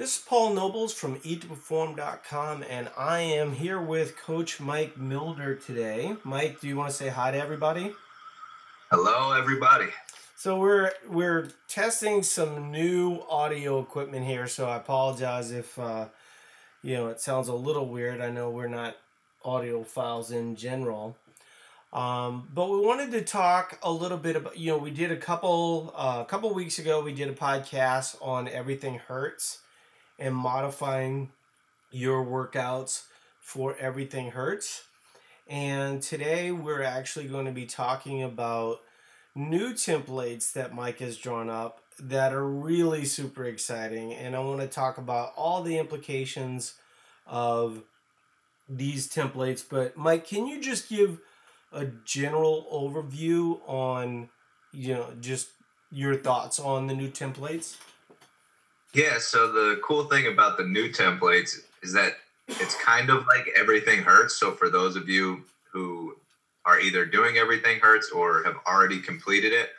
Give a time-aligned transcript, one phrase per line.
[0.00, 6.16] This is Paul Nobles from eattoperform.com, and I am here with Coach Mike Milder today.
[6.24, 7.92] Mike, do you want to say hi to everybody?
[8.90, 9.88] Hello, everybody.
[10.36, 16.06] So we're we're testing some new audio equipment here, so I apologize if uh,
[16.80, 18.22] you know it sounds a little weird.
[18.22, 18.96] I know we're not
[19.44, 21.18] audiophiles in general.
[21.92, 25.16] Um, but we wanted to talk a little bit about, you know, we did a
[25.16, 29.58] couple, uh, a couple weeks ago, we did a podcast on everything hurts
[30.20, 31.30] and modifying
[31.90, 33.04] your workouts
[33.40, 34.84] for everything hurts.
[35.48, 38.80] And today we're actually going to be talking about
[39.34, 44.12] new templates that Mike has drawn up that are really super exciting.
[44.12, 46.74] And I want to talk about all the implications
[47.26, 47.82] of
[48.68, 49.64] these templates.
[49.68, 51.18] But Mike, can you just give
[51.72, 54.28] a general overview on,
[54.72, 55.48] you know, just
[55.90, 57.76] your thoughts on the new templates?
[58.92, 62.16] Yeah, so the cool thing about the new templates is that
[62.48, 64.34] it's kind of like everything hurts.
[64.34, 66.16] So for those of you who
[66.64, 69.70] are either doing everything hurts or have already completed it,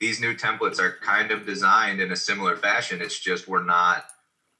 [0.00, 3.00] these new templates are kind of designed in a similar fashion.
[3.00, 4.04] It's just we're not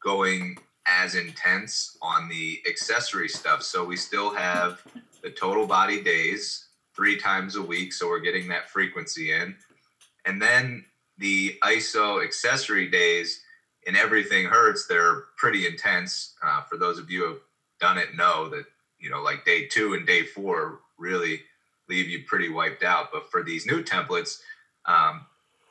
[0.03, 3.63] going as intense on the accessory stuff.
[3.63, 4.83] So we still have
[5.23, 7.93] the total body days three times a week.
[7.93, 9.55] So we're getting that frequency in.
[10.25, 10.85] And then
[11.19, 13.43] the ISO accessory days
[13.87, 16.35] in everything hurts they're pretty intense.
[16.43, 17.41] Uh, for those of you who have
[17.81, 18.65] done it know that
[18.99, 21.41] you know like day two and day four really
[21.89, 23.09] leave you pretty wiped out.
[23.13, 24.41] But for these new templates
[24.87, 25.27] um,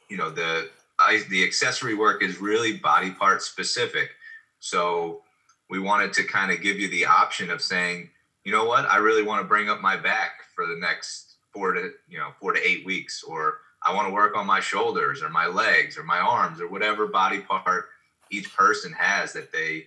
[0.09, 4.12] you know the I, the accessory work is really body part specific.
[4.59, 5.22] So
[5.70, 8.09] we wanted to kind of give you the option of saying
[8.44, 8.89] you know what?
[8.89, 12.30] I really want to bring up my back for the next four to you know
[12.39, 15.98] four to eight weeks or i want to work on my shoulders or my legs
[15.98, 17.86] or my arms or whatever body part
[18.31, 19.85] each person has that they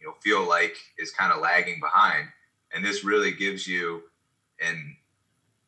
[0.00, 2.28] you know feel like is kind of lagging behind.
[2.74, 4.02] And this really gives you
[4.60, 4.96] an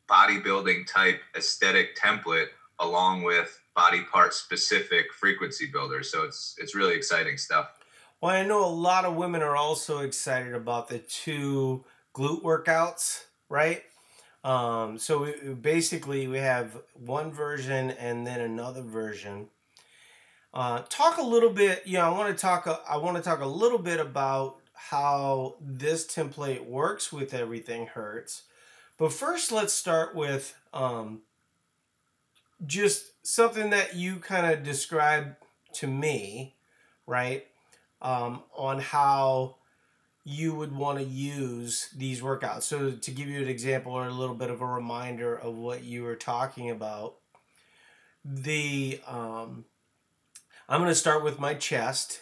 [0.07, 2.47] bodybuilding type aesthetic template
[2.79, 6.11] along with body part specific frequency builders.
[6.11, 7.71] So it's it's really exciting stuff.
[8.21, 13.23] Well i know a lot of women are also excited about the two glute workouts
[13.49, 13.83] right?
[14.43, 19.47] Um, so we, basically we have one version and then another version
[20.53, 21.83] uh, talk a little bit.
[21.85, 22.83] You know, I want to talk.
[22.89, 28.43] I want to talk a little bit about how this template works with everything hurts.
[28.97, 31.21] But first, let's start with um,
[32.65, 35.35] just something that you kind of described
[35.75, 36.55] to me,
[37.05, 37.45] right?
[38.01, 39.57] Um, on how
[40.23, 42.63] you would want to use these workouts.
[42.63, 45.83] So, to give you an example or a little bit of a reminder of what
[45.83, 47.15] you were talking about,
[48.25, 49.65] the um,
[50.69, 52.21] I'm going to start with my chest.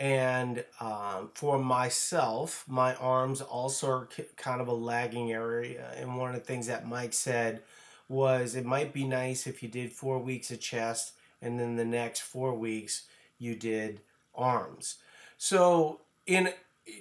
[0.00, 5.92] And um, for myself, my arms also are kind of a lagging area.
[5.96, 7.62] And one of the things that Mike said
[8.08, 11.12] was it might be nice if you did four weeks of chest
[11.42, 13.04] and then the next four weeks
[13.38, 14.00] you did
[14.34, 14.96] arms.
[15.36, 16.52] So, in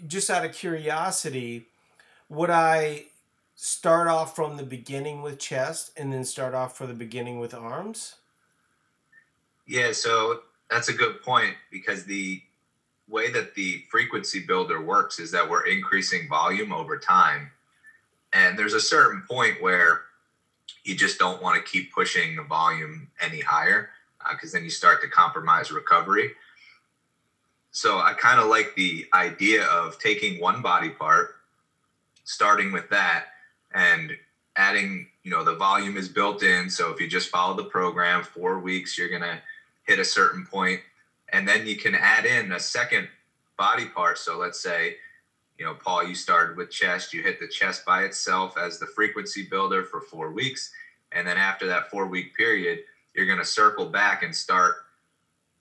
[0.06, 1.68] just out of curiosity,
[2.30, 3.06] would I
[3.56, 7.54] start off from the beginning with chest and then start off for the beginning with
[7.54, 8.16] arms?
[9.66, 12.42] Yeah, so that's a good point because the
[13.08, 17.52] way that the frequency builder works is that we're increasing volume over time.
[18.34, 20.02] And there's a certain point where
[20.84, 23.90] you just don't want to keep pushing the volume any higher
[24.32, 26.32] because uh, then you start to compromise recovery.
[27.72, 31.36] So I kind of like the idea of taking one body part,
[32.24, 33.26] starting with that,
[33.74, 34.12] and
[34.56, 36.70] adding, you know, the volume is built in.
[36.70, 39.40] So if you just follow the program, four weeks, you're going to
[39.86, 40.82] hit a certain point,
[41.32, 43.08] and then you can add in a second
[43.58, 44.18] body part.
[44.18, 44.96] So let's say,
[45.58, 48.88] you know, Paul, you started with chest, you hit the chest by itself as the
[48.88, 50.72] frequency builder for four weeks.
[51.12, 52.80] And then after that four week period,
[53.16, 54.76] you're going to circle back and start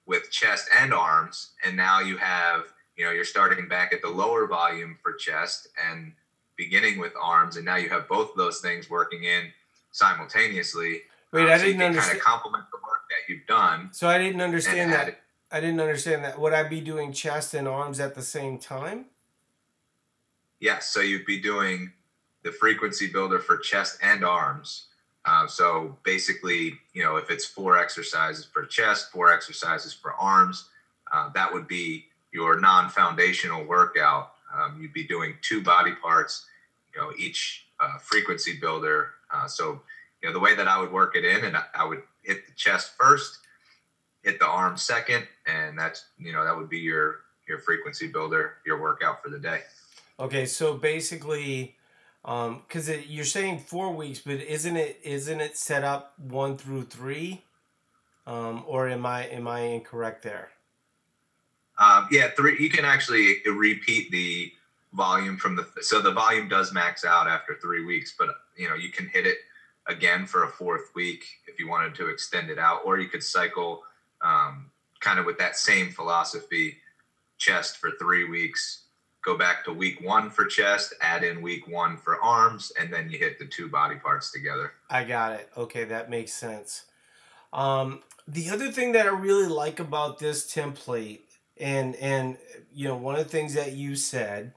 [0.07, 1.53] with chest and arms.
[1.65, 2.65] And now you have,
[2.97, 6.13] you know, you're starting back at the lower volume for chest and
[6.57, 7.57] beginning with arms.
[7.57, 9.53] And now you have both of those things working in
[9.91, 11.03] simultaneously.
[11.33, 12.13] Wait, um, I so didn't understand.
[12.13, 13.89] Kind of complement the work that you've done.
[13.93, 15.21] So I didn't understand that.
[15.51, 16.41] I didn't understand that.
[16.41, 19.07] Would I be doing chest and arms at the same time?
[20.61, 20.89] Yes.
[20.89, 21.93] So you'd be doing
[22.43, 24.87] the frequency builder for chest and arms.
[25.25, 30.69] Uh, so basically, you know, if it's four exercises for chest, four exercises for arms,
[31.13, 34.33] uh, that would be your non-foundational workout.
[34.53, 36.47] Um, you'd be doing two body parts,
[36.95, 39.11] you know, each uh, frequency builder.
[39.33, 39.83] Uh, so
[40.23, 42.53] you know the way that I would work it in, and I would hit the
[42.55, 43.39] chest first,
[44.23, 48.55] hit the arm second, and that's you know that would be your your frequency builder,
[48.65, 49.61] your workout for the day.
[50.19, 51.77] Okay, so basically,
[52.25, 56.85] um, because you're saying four weeks, but isn't it isn't it set up one through
[56.85, 57.43] three,
[58.27, 60.51] um, or am I am I incorrect there?
[61.79, 62.57] Um, yeah, three.
[62.61, 64.53] You can actually repeat the
[64.93, 68.75] volume from the so the volume does max out after three weeks, but you know
[68.75, 69.39] you can hit it
[69.89, 73.23] again for a fourth week if you wanted to extend it out, or you could
[73.23, 73.83] cycle
[74.23, 74.71] um,
[75.01, 76.77] kind of with that same philosophy,
[77.39, 78.85] chest for three weeks,
[79.23, 83.11] go back to week one for chest, add in week one for arms, and then
[83.11, 84.73] you hit the two body parts together.
[84.91, 85.49] I got it.
[85.57, 86.85] Okay, that makes sense.
[87.53, 91.21] Um, the other thing that I really like about this template,
[91.59, 92.39] and and
[92.73, 94.55] you know, one of the things that you said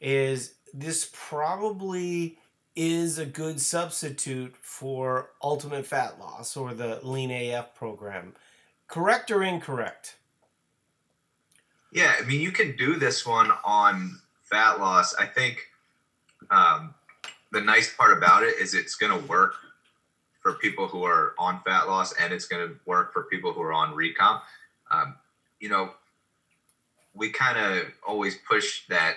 [0.00, 2.38] is this probably
[2.76, 8.34] is a good substitute for ultimate fat loss or the lean AF program.
[8.90, 10.16] Correct or incorrect?
[11.92, 15.14] Yeah, I mean, you can do this one on fat loss.
[15.14, 15.68] I think
[16.50, 16.94] um,
[17.52, 19.54] the nice part about it is it's going to work
[20.42, 23.62] for people who are on fat loss and it's going to work for people who
[23.62, 24.40] are on recomp.
[24.90, 25.14] Um,
[25.60, 25.90] you know,
[27.14, 29.16] we kind of always push that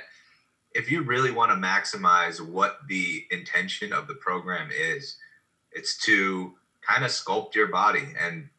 [0.74, 5.18] if you really want to maximize what the intention of the program is,
[5.72, 8.50] it's to kind of sculpt your body and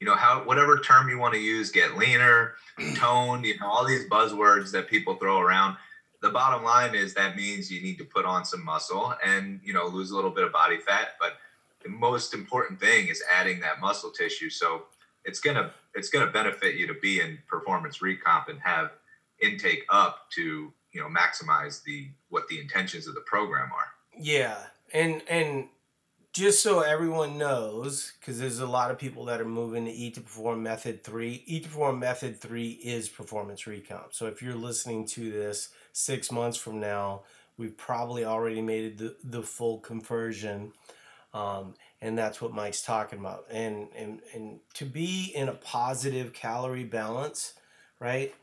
[0.00, 2.54] you know how whatever term you want to use get leaner
[2.94, 5.76] toned you know all these buzzwords that people throw around.
[6.20, 9.72] The bottom line is that means you need to put on some muscle and you
[9.72, 11.34] know lose a little bit of body fat but
[11.82, 14.50] the most important thing is adding that muscle tissue.
[14.50, 14.84] So
[15.24, 18.92] it's gonna it's gonna benefit you to be in performance recomp and have
[19.40, 23.92] intake up to you know maximize the what the intentions of the program are.
[24.18, 24.56] Yeah
[24.92, 25.68] and and
[26.32, 30.14] just so everyone knows because there's a lot of people that are moving to eat
[30.14, 34.54] to perform method 3 eat to perform method 3 is performance recomp so if you're
[34.54, 37.22] listening to this six months from now
[37.56, 40.72] we've probably already made the, the full conversion
[41.34, 46.32] um, and that's what mike's talking about and, and and to be in a positive
[46.32, 47.54] calorie balance
[48.00, 48.34] right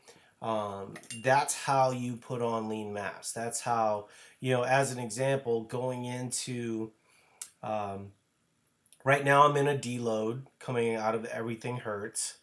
[0.42, 3.32] um, that's how you put on lean mass.
[3.32, 6.92] That's how, you know, as an example, going into,
[7.62, 8.12] um,
[9.04, 12.38] right now I'm in a deload coming out of Everything Hurts.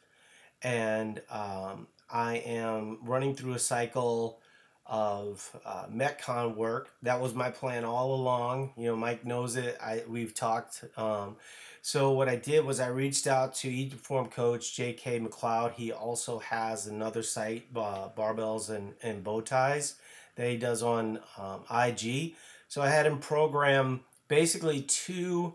[0.62, 4.40] And um, I am running through a cycle
[4.86, 6.90] of uh, Metcon work.
[7.02, 8.74] That was my plan all along.
[8.78, 9.78] You know, Mike knows it.
[9.82, 10.84] I we've talked.
[10.98, 11.38] Um,
[11.82, 15.20] so what I did was I reached out to Eat Perform coach J.K.
[15.20, 15.74] McLeod.
[15.74, 19.96] He also has another site, uh, barbells and, and bow ties,
[20.36, 22.36] that he does on um, IG.
[22.70, 24.02] So I had him program
[24.34, 25.54] basically two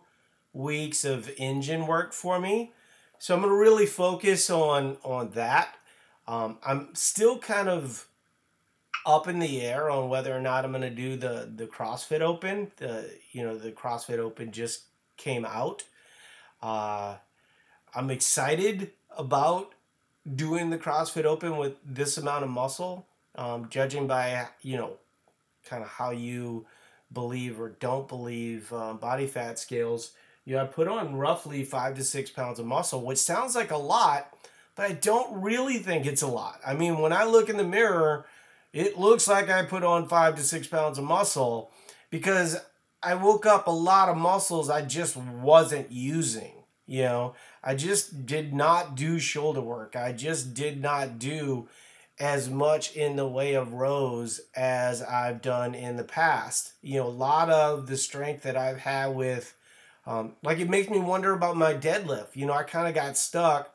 [0.52, 2.72] weeks of engine work for me.
[3.19, 5.75] So I'm going to really focus on on that.
[6.28, 8.06] Um, I'm still kind of
[9.04, 12.20] up in the air on whether or not I'm going to do the the CrossFit
[12.20, 12.70] Open.
[12.76, 14.82] The you know the CrossFit Open just
[15.16, 15.82] came out.
[16.62, 17.16] Uh,
[17.92, 19.75] I'm excited about
[20.36, 24.98] doing the CrossFit Open with this amount of muscle, um, judging by you know,
[25.64, 26.66] kind of how you
[27.12, 30.12] believe or don't believe um, body fat scales.
[30.44, 33.70] You know, I put on roughly five to six pounds of muscle, which sounds like
[33.70, 34.32] a lot,
[34.75, 36.60] but I don't really think it's a lot.
[36.66, 38.26] I mean, when I look in the mirror,
[38.72, 41.71] it looks like I put on five to six pounds of muscle
[42.11, 42.56] because
[43.02, 46.52] I woke up a lot of muscles I just wasn't using.
[46.87, 49.94] You know, I just did not do shoulder work.
[49.94, 51.68] I just did not do
[52.20, 56.72] as much in the way of rows as I've done in the past.
[56.82, 59.54] You know, a lot of the strength that I've had with,
[60.06, 62.34] um, like, it makes me wonder about my deadlift.
[62.34, 63.72] You know, I kind of got stuck.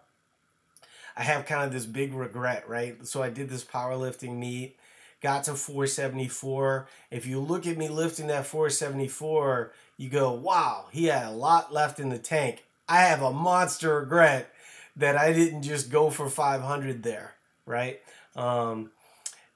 [1.16, 3.06] I have kind of this big regret, right?
[3.06, 4.78] So I did this powerlifting meet
[5.24, 6.86] got to 474.
[7.10, 11.74] If you look at me lifting that 474, you go, wow, he had a lot
[11.74, 12.66] left in the tank.
[12.88, 14.54] I have a monster regret
[14.98, 17.34] that I didn't just go for 500 there,
[17.66, 18.02] right?
[18.36, 18.92] Um,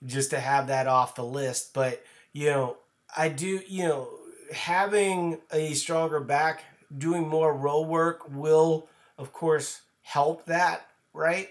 [0.05, 1.73] just to have that off the list.
[1.73, 2.03] But,
[2.33, 2.77] you know,
[3.15, 4.09] I do, you know,
[4.53, 6.63] having a stronger back,
[6.95, 11.49] doing more row work will, of course, help that, right?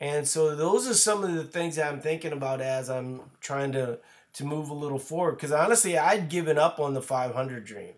[0.00, 3.98] And so those are some of the things I'm thinking about as I'm trying to
[4.32, 5.32] to move a little forward.
[5.32, 7.94] Because honestly, I'd given up on the 500 dream,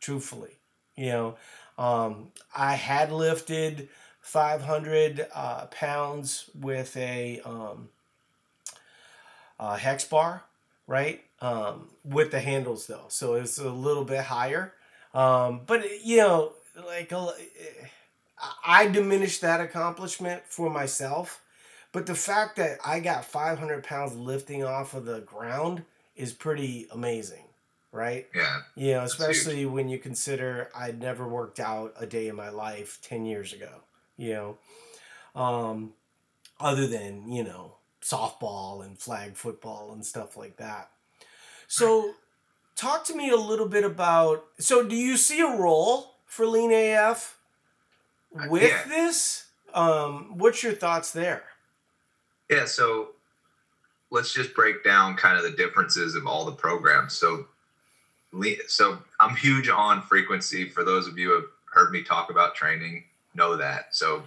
[0.00, 0.58] truthfully.
[0.96, 1.36] You know,
[1.78, 3.88] um, I had lifted
[4.20, 7.90] 500 uh, pounds with a, um,
[9.58, 10.44] a hex bar,
[10.86, 11.22] right?
[11.40, 14.74] Um, with the handles though, so it's a little bit higher.
[15.14, 16.52] Um, but you know,
[16.86, 17.12] like
[18.64, 21.42] I diminished that accomplishment for myself,
[21.92, 25.84] But the fact that I got 500 pounds lifting off of the ground
[26.16, 27.46] is pretty amazing,
[27.92, 28.28] right?
[28.34, 28.62] Yeah.
[28.76, 33.00] You know, especially when you consider I'd never worked out a day in my life
[33.02, 33.82] 10 years ago,
[34.18, 34.58] you know,
[35.40, 35.94] um,
[36.60, 37.74] other than, you know,
[38.08, 40.90] softball and flag football and stuff like that.
[41.66, 42.14] So,
[42.76, 44.44] talk to me a little bit about.
[44.58, 47.38] So, do you see a role for Lean AF
[48.48, 48.84] with yeah.
[48.88, 49.46] this?
[49.74, 51.44] Um, what's your thoughts there?
[52.48, 53.08] Yeah, so
[54.10, 57.12] let's just break down kind of the differences of all the programs.
[57.12, 57.46] So,
[58.66, 60.68] so I'm huge on frequency.
[60.70, 63.94] For those of you who have heard me talk about training, know that.
[63.94, 64.22] So,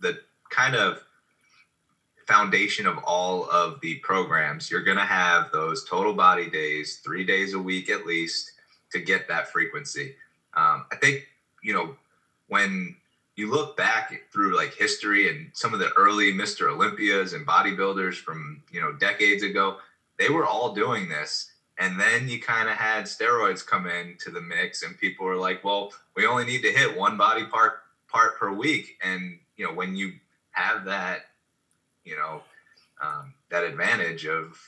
[0.00, 0.20] the
[0.50, 1.02] kind of
[2.26, 7.24] foundation of all of the programs, you're going to have those total body days, three
[7.24, 8.52] days a week at least,
[8.92, 10.14] to get that frequency.
[10.54, 11.26] Um, I think
[11.62, 11.96] you know
[12.48, 12.96] when
[13.36, 16.72] you look back through like history and some of the early Mr.
[16.72, 19.76] Olympias and bodybuilders from, you know, decades ago,
[20.18, 21.52] they were all doing this.
[21.78, 25.62] And then you kind of had steroids come into the mix and people were like,
[25.62, 28.96] well, we only need to hit one body part part per week.
[29.02, 30.14] And, you know, when you
[30.52, 31.26] have that,
[32.06, 32.40] you know,
[33.02, 34.58] um, that advantage of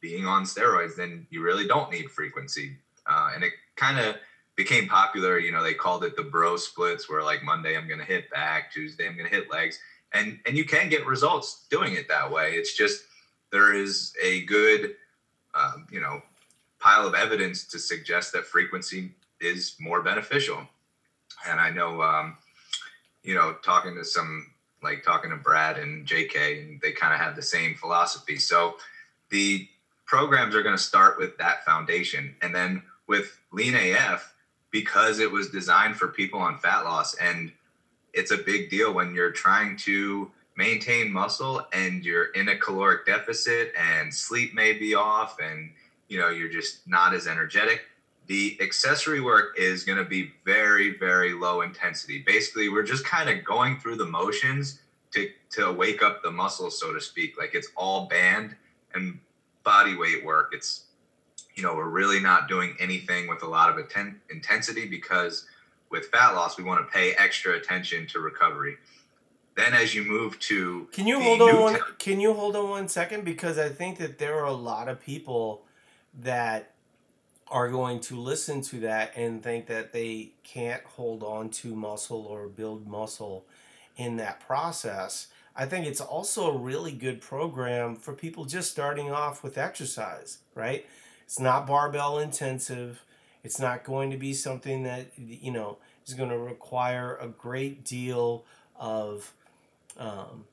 [0.00, 2.76] being on steroids, then you really don't need frequency.
[3.06, 4.16] Uh, and it kind of
[4.56, 5.38] became popular.
[5.38, 8.30] You know, they called it the bro splits, where like Monday I'm going to hit
[8.30, 9.78] back, Tuesday I'm going to hit legs,
[10.12, 12.52] and and you can get results doing it that way.
[12.52, 13.04] It's just
[13.50, 14.94] there is a good,
[15.54, 16.22] um, you know,
[16.80, 20.58] pile of evidence to suggest that frequency is more beneficial.
[21.48, 22.36] And I know, um,
[23.22, 24.53] you know, talking to some
[24.84, 28.36] like talking to Brad and JK, and they kind of have the same philosophy.
[28.36, 28.76] So
[29.30, 29.66] the
[30.06, 34.34] programs are going to start with that foundation, and then with Lean AF,
[34.74, 37.52] because it was designed for people on fat loss and
[38.12, 43.06] it's a big deal when you're trying to maintain muscle and you're in a caloric
[43.06, 45.70] deficit and sleep may be off and
[46.08, 47.82] you know you're just not as energetic
[48.26, 52.22] the accessory work is going to be very very low intensity.
[52.26, 54.80] Basically we're just kind of going through the motions
[55.12, 57.38] to to wake up the muscles so to speak.
[57.38, 58.56] Like it's all band
[58.94, 59.18] and
[59.62, 60.50] body weight work.
[60.52, 60.84] It's
[61.54, 65.46] you know, we're really not doing anything with a lot of atten- intensity because
[65.90, 68.76] with fat loss, we want to pay extra attention to recovery.
[69.56, 72.88] Then, as you move to can you hold on one, can you hold on one
[72.88, 73.24] second?
[73.24, 75.62] Because I think that there are a lot of people
[76.22, 76.73] that
[77.48, 82.24] are going to listen to that and think that they can't hold on to muscle
[82.24, 83.44] or build muscle
[83.96, 85.28] in that process.
[85.54, 90.38] I think it's also a really good program for people just starting off with exercise,
[90.54, 90.86] right?
[91.24, 93.04] It's not barbell intensive.
[93.44, 97.84] It's not going to be something that, you know, is going to require a great
[97.84, 99.32] deal of,
[99.98, 100.46] um,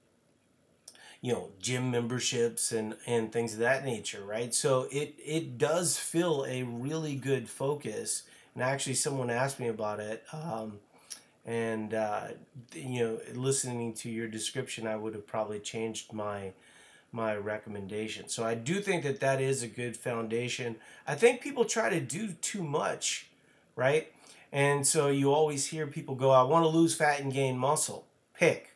[1.21, 4.53] you know, gym memberships and, and things of that nature, right?
[4.53, 8.23] So it, it does fill a really good focus.
[8.55, 10.23] And actually, someone asked me about it.
[10.33, 10.79] Um,
[11.45, 12.27] and, uh,
[12.73, 16.53] you know, listening to your description, I would have probably changed my
[17.13, 18.29] my recommendation.
[18.29, 20.77] So I do think that that is a good foundation.
[21.05, 23.27] I think people try to do too much,
[23.75, 24.11] right?
[24.51, 28.07] And so you always hear people go, I want to lose fat and gain muscle.
[28.33, 28.75] Pick.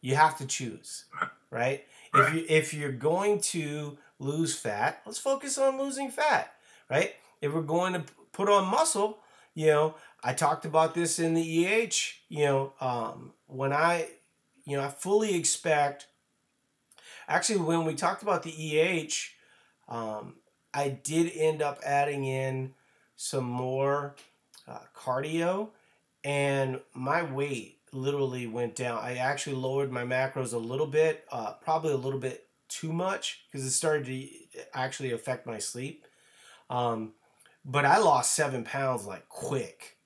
[0.00, 1.04] You have to choose,
[1.52, 1.84] right?
[2.12, 2.28] right?
[2.28, 6.52] If you if you're going to lose fat, let's focus on losing fat,
[6.90, 7.14] right?
[7.40, 9.18] If we're going to put on muscle,
[9.54, 9.94] you know,
[10.24, 14.08] I talked about this in the EH, you know, um, when I,
[14.64, 16.06] you know, I fully expect
[17.28, 19.30] Actually, when we talked about the EH,
[19.88, 20.34] um,
[20.74, 22.74] I did end up adding in
[23.16, 24.16] some more
[24.66, 25.70] uh, cardio,
[26.24, 28.98] and my weight literally went down.
[29.02, 33.44] I actually lowered my macros a little bit, uh, probably a little bit too much
[33.50, 34.28] because it started to
[34.74, 36.06] actually affect my sleep.
[36.70, 37.12] Um,
[37.64, 39.96] but I lost seven pounds like quick.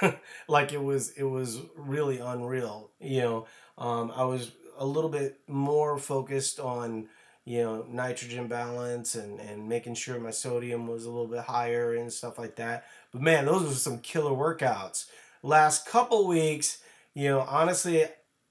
[0.48, 3.46] like it was it was really unreal you know
[3.78, 7.06] um, i was a little bit more focused on
[7.44, 11.94] you know nitrogen balance and and making sure my sodium was a little bit higher
[11.94, 15.06] and stuff like that but man those were some killer workouts
[15.42, 16.78] last couple weeks
[17.16, 18.04] you know honestly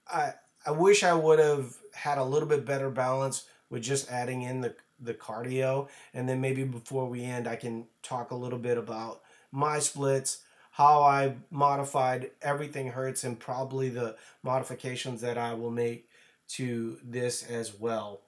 [0.10, 0.34] i
[0.66, 4.62] i wish i would have had a little bit better balance with just adding in
[4.62, 8.78] the the cardio and then maybe before we end i can talk a little bit
[8.78, 10.40] about my splits
[10.72, 16.08] how i modified everything hurts and probably the modifications that i will make
[16.48, 18.22] to this as well.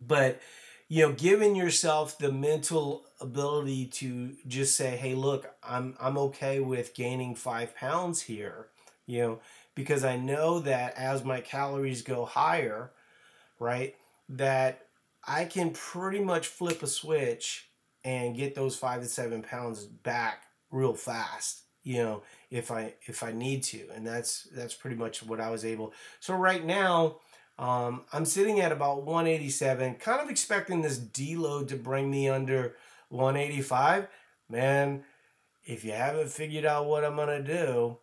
[0.00, 0.40] But
[0.88, 6.60] you know, giving yourself the mental ability to just say, "Hey, look, I'm I'm okay
[6.60, 8.68] with gaining five pounds here,"
[9.06, 9.40] you know,
[9.76, 12.90] because I know that as my calories go higher,
[13.60, 13.94] right?
[14.28, 14.86] That
[15.24, 17.68] I can pretty much flip a switch
[18.02, 20.42] and get those five to seven pounds back
[20.72, 25.22] real fast you know if i if i need to and that's that's pretty much
[25.22, 27.16] what i was able so right now
[27.58, 32.74] um, i'm sitting at about 187 kind of expecting this deload to bring me under
[33.08, 34.08] 185
[34.50, 35.04] man
[35.64, 37.96] if you haven't figured out what i'm gonna do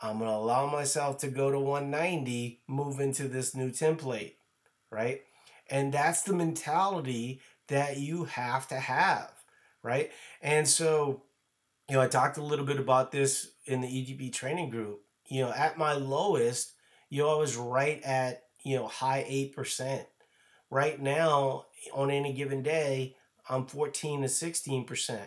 [0.00, 4.34] i'm gonna allow myself to go to 190 move into this new template
[4.90, 5.22] right
[5.68, 9.32] and that's the mentality that you have to have
[9.82, 10.10] right
[10.42, 11.22] and so
[11.88, 15.02] you know, I talked a little bit about this in the ETP training group.
[15.28, 16.72] You know, at my lowest,
[17.10, 19.24] you know, I was right at, you know, high
[19.56, 20.04] 8%.
[20.68, 23.16] Right now, on any given day,
[23.48, 25.20] I'm 14 to 16%.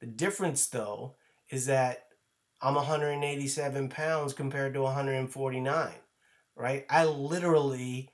[0.00, 1.14] The difference, though,
[1.50, 2.06] is that
[2.62, 5.92] I'm 187 pounds compared to 149,
[6.56, 6.86] right?
[6.88, 8.10] I literally,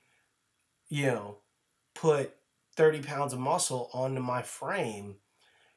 [0.88, 1.38] you know,
[1.94, 2.34] put
[2.76, 5.16] 30 pounds of muscle onto my frame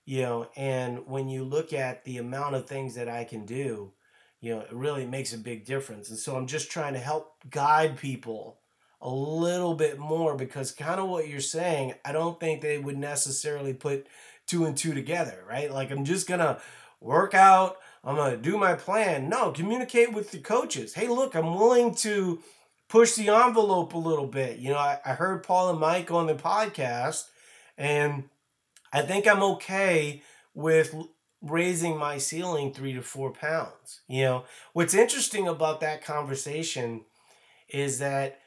[0.06, 3.92] you know and when you look at the amount of things that i can do
[4.40, 7.36] you know it really makes a big difference and so i'm just trying to help
[7.50, 8.60] guide people
[9.02, 12.98] a little bit more because kind of what you're saying i don't think they would
[12.98, 14.08] necessarily put
[14.46, 16.60] two and two together right like i'm just gonna
[17.00, 21.56] work out i'm gonna do my plan no communicate with the coaches hey look i'm
[21.56, 22.42] willing to
[22.90, 26.28] push the envelope a little bit you know i, I heard paul and mike on
[26.28, 27.26] the podcast
[27.78, 28.26] and
[28.94, 30.22] I think I'm okay
[30.54, 30.96] with
[31.42, 34.02] raising my ceiling three to four pounds.
[34.08, 37.06] You know, what's interesting about that conversation
[37.70, 38.40] is that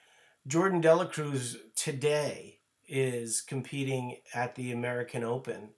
[0.46, 5.70] Jordan Delacruz today is competing at the American Open.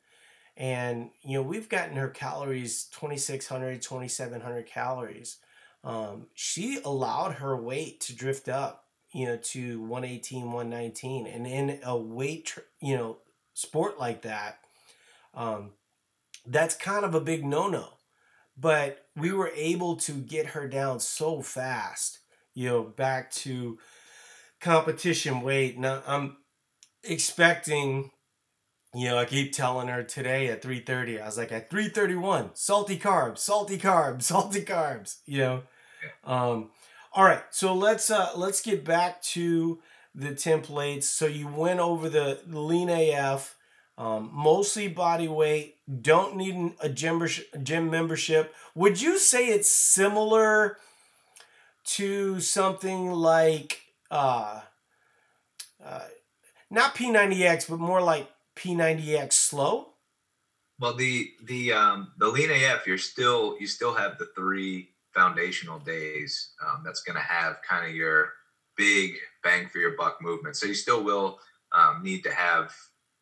[0.56, 5.38] And, you know, we've gotten her calories 2,600, 2,700 calories.
[5.84, 11.26] Um, she allowed her weight to drift up, you know, to 118, 119.
[11.26, 13.18] And in a weight, you know,
[13.54, 14.58] sport like that,
[15.34, 15.72] um,
[16.46, 17.88] that's kind of a big no no.
[18.56, 22.20] But we were able to get her down so fast,
[22.54, 23.78] you know, back to
[24.60, 25.78] competition weight.
[25.78, 26.38] Now I'm
[27.04, 28.10] expecting,
[28.96, 31.20] you know, I keep telling her today at 3:30.
[31.20, 35.62] I was like at 3:31, salty carbs, salty carbs, salty carbs, you know.
[36.24, 36.70] Um,
[37.12, 39.80] all right, so let's uh let's get back to
[40.14, 41.04] the templates.
[41.04, 43.56] So you went over the lean AF,
[43.98, 45.76] um, mostly body weight.
[46.02, 47.26] Don't need a gym,
[47.62, 48.54] gym membership.
[48.74, 50.78] Would you say it's similar
[51.84, 53.80] to something like
[54.10, 54.60] uh,
[55.84, 56.00] uh,
[56.70, 59.88] not P90X, but more like P90X slow?
[60.78, 65.78] Well, the the um, the lean AF, you're still you still have the three foundational
[65.78, 66.50] days.
[66.62, 68.32] Um, that's going to have kind of your
[68.76, 70.56] big bang for your buck movement.
[70.56, 71.38] So you still will
[71.72, 72.72] um, need to have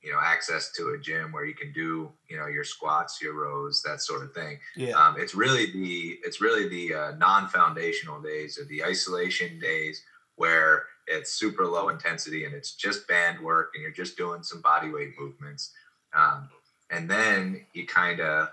[0.05, 3.33] you know access to a gym where you can do you know your squats your
[3.35, 8.21] rows that sort of thing yeah um, it's really the it's really the uh, non-foundational
[8.21, 10.03] days or the isolation days
[10.37, 14.61] where it's super low intensity and it's just band work and you're just doing some
[14.61, 15.73] body weight movements
[16.15, 16.49] um,
[16.91, 18.49] and then you kind of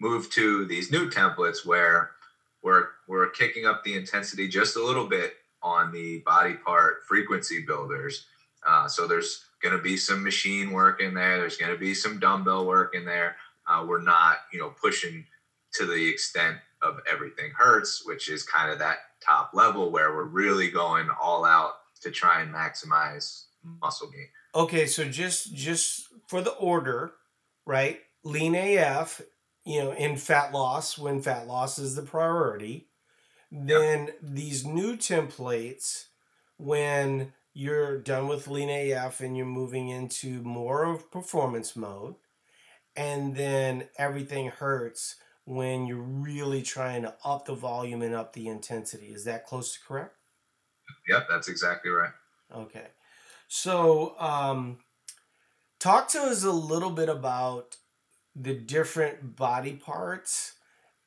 [0.00, 2.10] move to these new templates where
[2.62, 7.64] we're we're kicking up the intensity just a little bit on the body part frequency
[7.64, 8.26] builders
[8.66, 11.38] uh, so there's going to be some machine work in there.
[11.38, 13.36] There's going to be some dumbbell work in there.
[13.66, 15.24] Uh, we're not, you know, pushing
[15.72, 20.24] to the extent of everything hurts, which is kind of that top level where we're
[20.24, 23.44] really going all out to try and maximize
[23.82, 24.28] muscle gain.
[24.54, 27.12] Okay, so just just for the order,
[27.66, 28.00] right?
[28.24, 29.20] Lean AF,
[29.64, 32.88] you know, in fat loss when fat loss is the priority.
[33.50, 34.18] Then yep.
[34.22, 36.06] these new templates
[36.56, 42.16] when you're done with lean AF and you're moving into more of performance mode.
[42.96, 48.48] And then everything hurts when you're really trying to up the volume and up the
[48.48, 49.08] intensity.
[49.08, 50.16] Is that close to correct?
[51.08, 52.12] Yep, that's exactly right.
[52.54, 52.88] Okay.
[53.48, 54.78] So, um,
[55.78, 57.76] talk to us a little bit about
[58.34, 60.54] the different body parts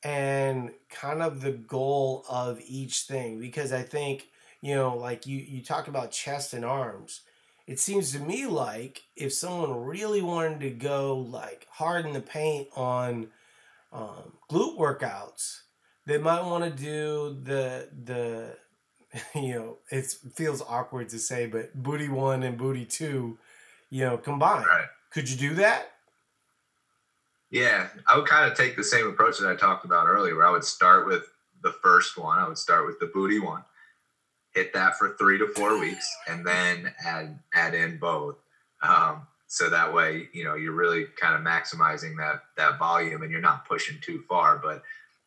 [0.02, 4.28] and kind of the goal of each thing because I think
[4.60, 7.20] you know, like you you talk about chest and arms.
[7.66, 12.20] It seems to me like if someone really wanted to go like hard in the
[12.20, 13.28] paint on
[13.92, 15.60] um, glute workouts,
[16.06, 18.56] they might want to do the the
[19.34, 23.38] you know it feels awkward to say, but booty one and booty two,
[23.90, 24.66] you know, combined.
[24.66, 24.86] Right.
[25.10, 25.92] Could you do that?
[27.50, 30.46] Yeah, I would kind of take the same approach that I talked about earlier, where
[30.46, 31.24] I would start with
[31.62, 32.38] the first one.
[32.38, 33.64] I would start with the booty one,
[34.54, 38.36] hit that for three to four weeks, and then add add in both.
[38.82, 43.32] Um, so that way, you know, you're really kind of maximizing that that volume, and
[43.32, 44.58] you're not pushing too far.
[44.58, 44.82] But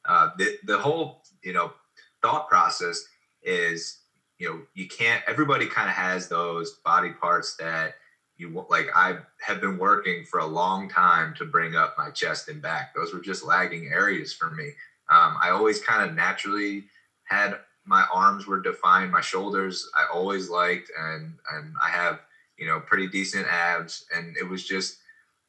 [0.06, 1.74] uh, the the whole you know
[2.22, 3.04] thought process
[3.44, 3.98] is
[4.38, 5.24] you know you can't.
[5.28, 7.96] Everybody kind of has those body parts that
[8.38, 12.48] you like I have been working for a long time to bring up my chest
[12.48, 12.94] and back.
[12.94, 14.68] Those were just lagging areas for me.
[15.10, 16.84] Um, I always kind of naturally
[17.24, 22.20] had my arms were defined, my shoulders I always liked, and and I have
[22.62, 25.00] you know pretty decent abs, and it was just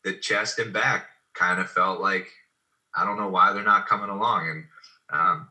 [0.03, 2.27] the chest and back kind of felt like
[2.97, 4.65] I don't know why they're not coming along, and
[5.21, 5.49] um,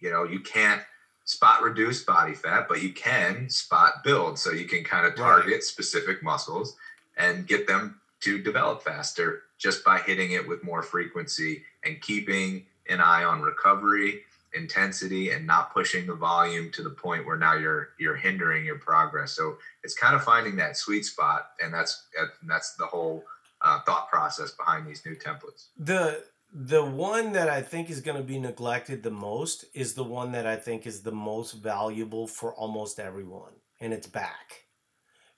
[0.00, 0.82] you know you can't
[1.24, 4.38] spot reduce body fat, but you can spot build.
[4.38, 5.62] So you can kind of target right.
[5.62, 6.74] specific muscles
[7.18, 12.64] and get them to develop faster just by hitting it with more frequency and keeping
[12.88, 14.22] an eye on recovery,
[14.54, 18.78] intensity, and not pushing the volume to the point where now you're you're hindering your
[18.78, 19.32] progress.
[19.32, 22.06] So it's kind of finding that sweet spot, and that's
[22.46, 23.24] that's the whole
[23.60, 25.68] uh, thought process behind these new templates.
[25.78, 30.04] The the one that I think is going to be neglected the most is the
[30.04, 34.66] one that I think is the most valuable for almost everyone, and it's back.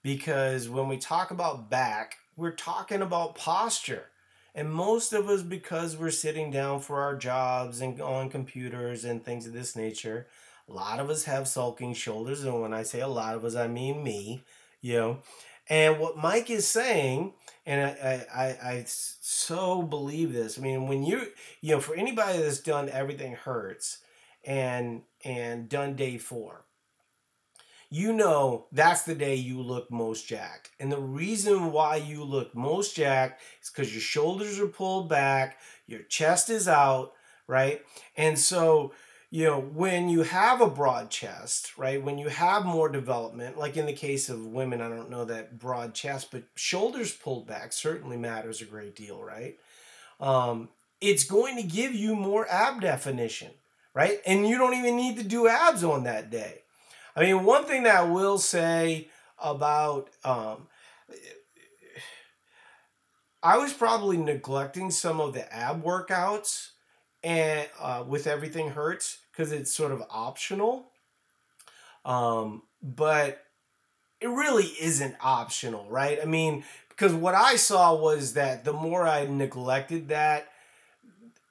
[0.03, 4.07] Because when we talk about back, we're talking about posture.
[4.55, 9.25] And most of us, because we're sitting down for our jobs and on computers and
[9.25, 10.29] things of this nature,
[10.69, 12.45] a lot of us have sulking shoulders.
[12.45, 14.45] And when I say a lot of us, I mean me,
[14.81, 15.19] you know.
[15.69, 17.33] And what Mike is saying
[17.67, 20.59] and I, I, I so believe this.
[20.59, 21.29] I mean, when you,
[21.61, 23.99] you know, for anybody that's done everything hurts,
[24.45, 26.64] and and done day four,
[27.95, 30.71] you know that's the day you look most jacked.
[30.81, 35.59] And the reason why you look most jacked is because your shoulders are pulled back,
[35.87, 37.13] your chest is out,
[37.47, 37.83] right?
[38.17, 38.93] And so
[39.31, 43.77] you know, when you have a broad chest, right, when you have more development, like
[43.77, 47.73] in the case of women, I don't know that broad chest, but shoulders pulled back
[47.73, 49.57] certainly matters a great deal, right?
[50.21, 50.69] Um,
[51.01, 53.51] it's going to give you more ab definition,
[53.93, 54.21] right?
[54.27, 56.64] And you don't even need to do abs on that day.
[57.17, 60.67] I mean, one thing that I will say about, um,
[63.43, 66.71] I was probably neglecting some of the ab workouts
[67.23, 70.87] and uh, with everything hurts because it's sort of optional.
[72.05, 73.45] Um, but
[74.21, 76.19] it really isn't optional, right?
[76.21, 80.49] I mean, because what I saw was that the more I neglected that,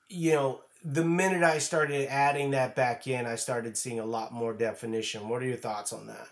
[0.09, 4.33] you know, the minute I started adding that back in, I started seeing a lot
[4.33, 5.29] more definition.
[5.29, 6.27] What are your thoughts on that?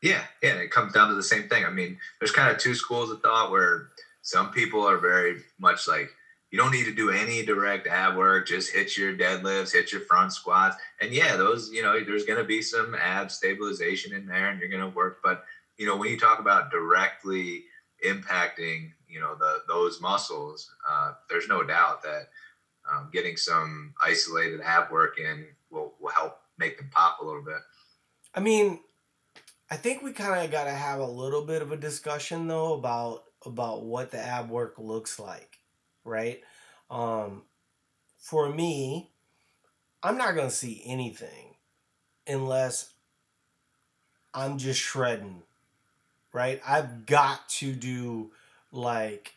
[0.00, 1.64] Yeah, yeah, it comes down to the same thing.
[1.64, 3.88] I mean, there's kind of two schools of thought where
[4.22, 6.10] some people are very much like,
[6.50, 8.46] you don't need to do any direct ab work.
[8.46, 10.76] Just hit your deadlifts, hit your front squats.
[11.00, 14.60] And yeah, those, you know, there's going to be some ab stabilization in there and
[14.60, 15.18] you're going to work.
[15.22, 15.44] But,
[15.76, 17.64] you know, when you talk about directly
[18.06, 22.28] impacting, you know, the those muscles, uh, there's no doubt that
[22.92, 27.42] um, getting some isolated ab work in will, will help make them pop a little
[27.42, 27.58] bit.
[28.34, 28.80] I mean,
[29.70, 32.74] I think we kind of got to have a little bit of a discussion though
[32.74, 35.58] about about what the ab work looks like
[36.08, 36.40] right?
[36.90, 37.42] Um,
[38.18, 39.10] for me,
[40.02, 41.54] I'm not to see anything
[42.26, 42.92] unless
[44.34, 45.42] I'm just shredding,
[46.32, 46.60] right?
[46.66, 48.32] I've got to do
[48.72, 49.34] like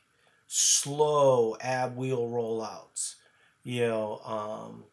[0.47, 3.15] slow ab wheel rollouts,
[3.63, 4.83] you know, um,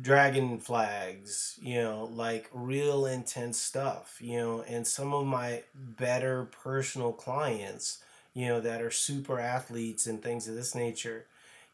[0.00, 6.48] dragon flags, you know, like real intense stuff, you know, and some of my better
[6.62, 8.02] personal clients
[8.34, 11.26] you know, that are super athletes and things of this nature,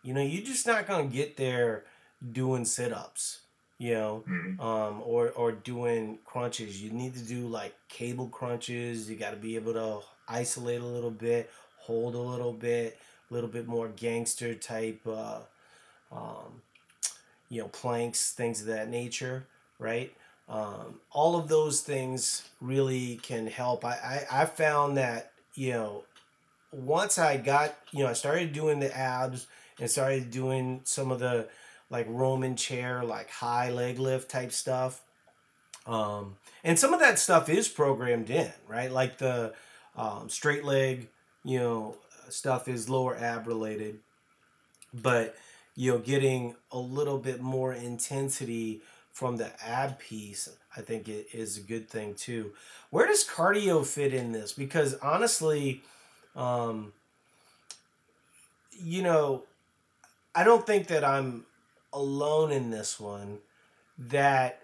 [0.03, 1.85] you know, you're just not going to get there
[2.33, 3.41] doing sit ups,
[3.79, 4.61] you know, mm-hmm.
[4.61, 6.83] um, or, or doing crunches.
[6.83, 9.11] You need to do like cable crunches.
[9.11, 12.99] You got to be able to isolate a little bit, hold a little bit,
[13.31, 15.41] a little bit more gangster type, uh,
[16.13, 16.63] um,
[17.49, 19.47] you know, planks, things of that nature,
[19.79, 20.13] right?
[20.49, 23.85] Um, all of those things really can help.
[23.85, 26.05] I, I, I found that, you know,
[26.73, 29.47] once I got, you know, I started doing the abs
[29.81, 31.49] and started doing some of the
[31.91, 35.03] like Roman chair, like high leg lift type stuff.
[35.87, 38.91] Um, and some of that stuff is programmed in, right?
[38.91, 39.55] Like the
[39.97, 41.09] um, straight leg,
[41.45, 41.97] you know,
[42.29, 44.01] stuff is lower ab related,
[44.93, 45.37] but
[45.77, 48.81] you know, getting a little bit more intensity
[49.13, 52.53] from the ab piece, I think it is a good thing too.
[52.91, 54.53] Where does cardio fit in this?
[54.53, 55.83] Because honestly,
[56.35, 56.93] um,
[58.73, 59.45] you know,
[60.35, 61.47] I don't think that I'm
[61.93, 63.39] alone in this one.
[63.99, 64.61] That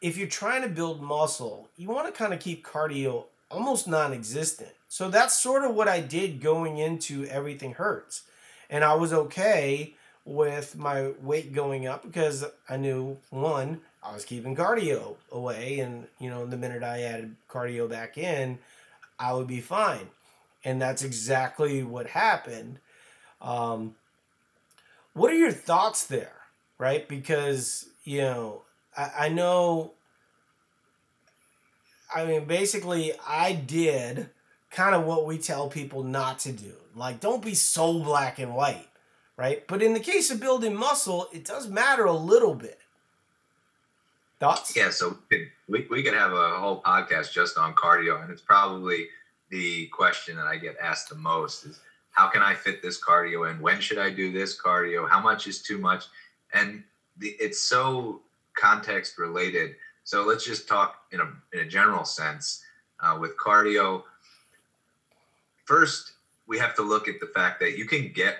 [0.00, 4.70] if you're trying to build muscle, you want to kind of keep cardio almost non-existent.
[4.88, 8.22] So that's sort of what I did going into everything hurts.
[8.70, 9.94] And I was okay
[10.28, 16.06] with my weight going up because I knew one, I was keeping cardio away and
[16.18, 18.58] you know, the minute I added cardio back in,
[19.18, 20.08] I would be fine.
[20.64, 22.78] And that's exactly what happened.
[23.40, 23.94] Um,
[25.14, 26.32] what are your thoughts there?
[26.78, 27.08] Right?
[27.08, 28.62] Because, you know,
[28.96, 29.92] I, I know
[32.14, 34.30] I mean, basically, I did
[34.70, 36.72] kind of what we tell people not to do.
[36.94, 38.87] Like, don't be so black and white,
[39.38, 39.66] right?
[39.66, 42.78] But in the case of building muscle, it does matter a little bit.
[44.38, 44.76] Thoughts?
[44.76, 45.16] Yeah, so
[45.68, 49.06] we, we could have a whole podcast just on cardio, and it's probably
[49.48, 53.50] the question that I get asked the most is how can I fit this cardio
[53.50, 53.60] in?
[53.60, 55.08] When should I do this cardio?
[55.08, 56.04] How much is too much?
[56.52, 56.84] And
[57.16, 58.20] the, it's so
[58.54, 59.76] context related
[60.08, 62.64] so let's just talk in a, in a general sense
[62.98, 64.04] uh, with cardio.
[65.66, 66.12] First,
[66.46, 68.38] we have to look at the fact that you can get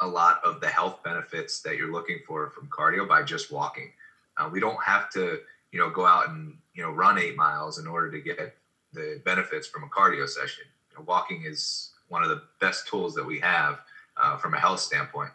[0.00, 3.90] a lot of the health benefits that you're looking for from cardio by just walking.
[4.36, 5.40] Uh, we don't have to,
[5.72, 8.54] you know, go out and you know run eight miles in order to get
[8.92, 10.64] the benefits from a cardio session.
[10.90, 13.80] You know, walking is one of the best tools that we have
[14.16, 15.30] uh, from a health standpoint.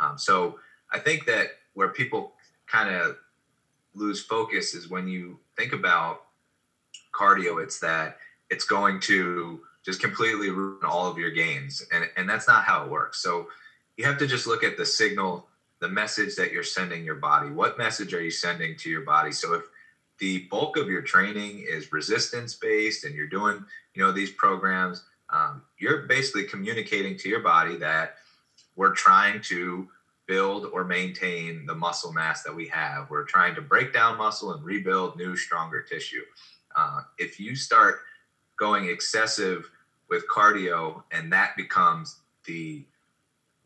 [0.00, 0.58] Um, so
[0.92, 2.32] I think that where people
[2.66, 3.16] kind of
[3.94, 6.22] lose focus is when you think about
[7.12, 8.18] cardio, it's that
[8.50, 11.84] it's going to just completely ruin all of your gains.
[11.92, 13.22] And, and that's not how it works.
[13.22, 13.48] So
[13.96, 15.46] you have to just look at the signal,
[15.80, 17.50] the message that you're sending your body.
[17.50, 19.32] What message are you sending to your body?
[19.32, 19.62] So if
[20.18, 25.04] the bulk of your training is resistance based and you're doing, you know, these programs,
[25.30, 28.16] um, you're basically communicating to your body that
[28.76, 29.88] we're trying to
[30.26, 33.10] build or maintain the muscle mass that we have.
[33.10, 36.22] We're trying to break down muscle and rebuild new, stronger tissue.
[36.76, 38.00] Uh, if you start
[38.58, 39.68] going excessive
[40.08, 42.84] with cardio and that becomes the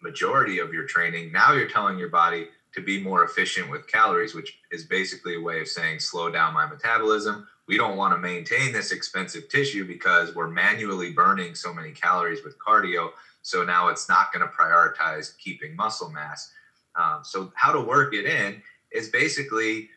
[0.04, 4.34] majority of your training, now you're telling your body to be more efficient with calories,
[4.34, 7.48] which is basically a way of saying slow down my metabolism.
[7.66, 12.44] We don't want to maintain this expensive tissue because we're manually burning so many calories
[12.44, 13.10] with cardio.
[13.42, 16.52] So now it's not going to prioritize keeping muscle mass.
[16.96, 18.62] Um, so how to work it in
[18.92, 19.88] is basically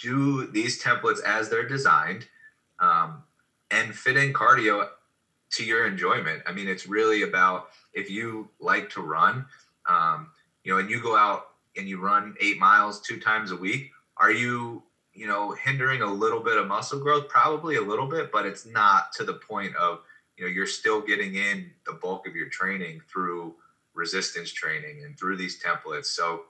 [0.00, 2.26] do these templates as they're designed
[2.80, 3.22] um,
[3.70, 4.88] and fit in cardio
[5.50, 6.42] to your enjoyment.
[6.46, 9.44] I mean, it's really about if you like to run,
[9.88, 10.30] um,
[10.64, 13.90] you know, and you go out and you run eight miles two times a week,
[14.16, 14.82] are you,
[15.14, 17.28] you know, hindering a little bit of muscle growth?
[17.28, 20.00] Probably a little bit, but it's not to the point of,
[20.36, 23.54] you know, you're still getting in the bulk of your training through
[23.94, 26.06] resistance training and through these templates.
[26.06, 26.42] So,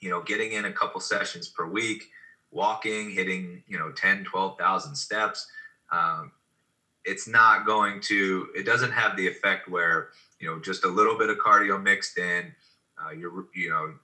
[0.00, 2.08] you know, getting in a couple sessions per week,
[2.50, 5.46] walking, hitting, you know, 10, 12,000 steps,
[5.90, 6.32] um,
[7.04, 11.18] it's not going to, it doesn't have the effect where, you know, just a little
[11.18, 12.52] bit of cardio mixed in,
[12.98, 13.94] uh, you're, you know,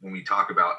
[0.00, 0.76] when we talk about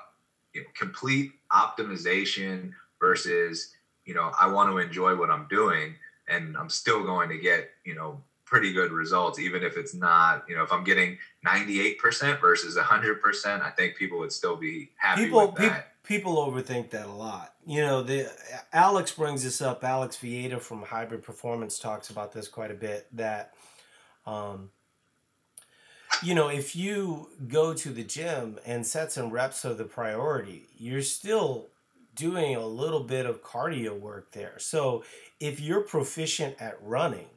[0.54, 3.74] you know, complete optimization versus,
[4.06, 5.96] you know, I want to enjoy what I'm doing
[6.28, 10.46] and I'm still going to get, you know, pretty good results, even if it's not,
[10.48, 15.26] you know, if I'm getting 98% versus 100%, I think people would still be happy
[15.26, 15.95] people, with that.
[16.06, 17.54] People overthink that a lot.
[17.66, 18.32] You know, the
[18.72, 19.84] Alex brings this up.
[19.84, 23.08] Alex Viada from Hybrid Performance talks about this quite a bit.
[23.14, 23.54] That,
[24.26, 24.70] um,
[26.22, 30.68] you know, if you go to the gym and sets and reps are the priority,
[30.78, 31.70] you're still
[32.16, 34.58] doing a little bit of cardio work there.
[34.58, 35.04] So
[35.40, 37.28] if you're proficient at running,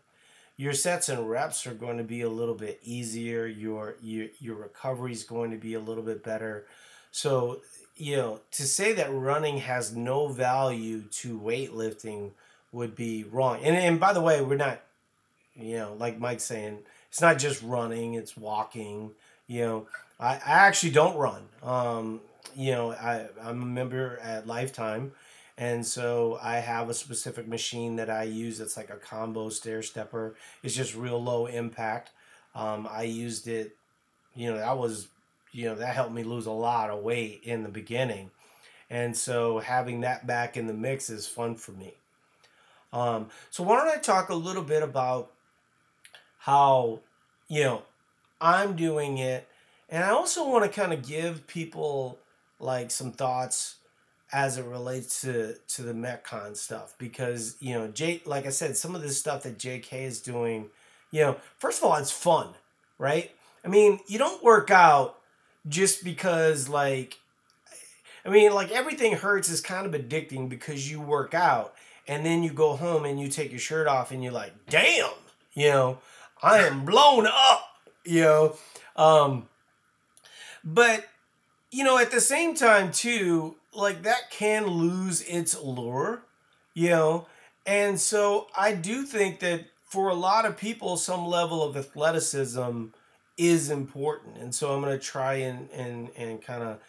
[0.56, 3.46] your sets and reps are going to be a little bit easier.
[3.46, 6.66] Your your your recovery is going to be a little bit better.
[7.10, 7.62] So
[7.98, 12.30] you know to say that running has no value to weightlifting
[12.72, 13.60] would be wrong.
[13.62, 14.80] And and by the way, we're not
[15.54, 19.12] you know like Mike's saying it's not just running; it's walking.
[19.46, 19.86] You know,
[20.20, 21.42] I, I actually don't run.
[21.62, 22.20] Um,
[22.54, 25.12] you know, I I'm a member at Lifetime
[25.58, 28.60] and so I have a specific machine that I use.
[28.60, 30.36] It's like a combo stair stepper.
[30.62, 32.12] It's just real low impact.
[32.54, 33.76] Um, I used it,
[34.36, 35.08] you know, that was,
[35.52, 38.30] you know, that helped me lose a lot of weight in the beginning.
[38.90, 41.94] And so having that back in the mix is fun for me.
[42.92, 45.30] Um, so why don't I talk a little bit about
[46.38, 47.00] how,
[47.48, 47.82] you know,
[48.40, 49.46] I'm doing it.
[49.90, 52.18] And I also want to kind of give people
[52.60, 53.76] like some thoughts
[54.32, 58.76] as it relates to to the metcon stuff because you know jake like i said
[58.76, 60.66] some of this stuff that jk is doing
[61.10, 62.48] you know first of all it's fun
[62.98, 63.30] right
[63.64, 65.18] i mean you don't work out
[65.66, 67.18] just because like
[68.24, 71.74] I mean, like everything hurts is kind of addicting because you work out
[72.06, 75.10] and then you go home and you take your shirt off and you're like, damn,
[75.54, 75.98] you know,
[76.42, 77.68] I am blown up,
[78.04, 78.56] you know.
[78.96, 79.48] Um,
[80.64, 81.06] but
[81.70, 86.22] you know, at the same time too, like that can lose its lure,
[86.74, 87.26] you know.
[87.66, 92.86] And so I do think that for a lot of people, some level of athleticism
[93.38, 94.36] is important.
[94.36, 96.80] And so I'm going to try and and and kind of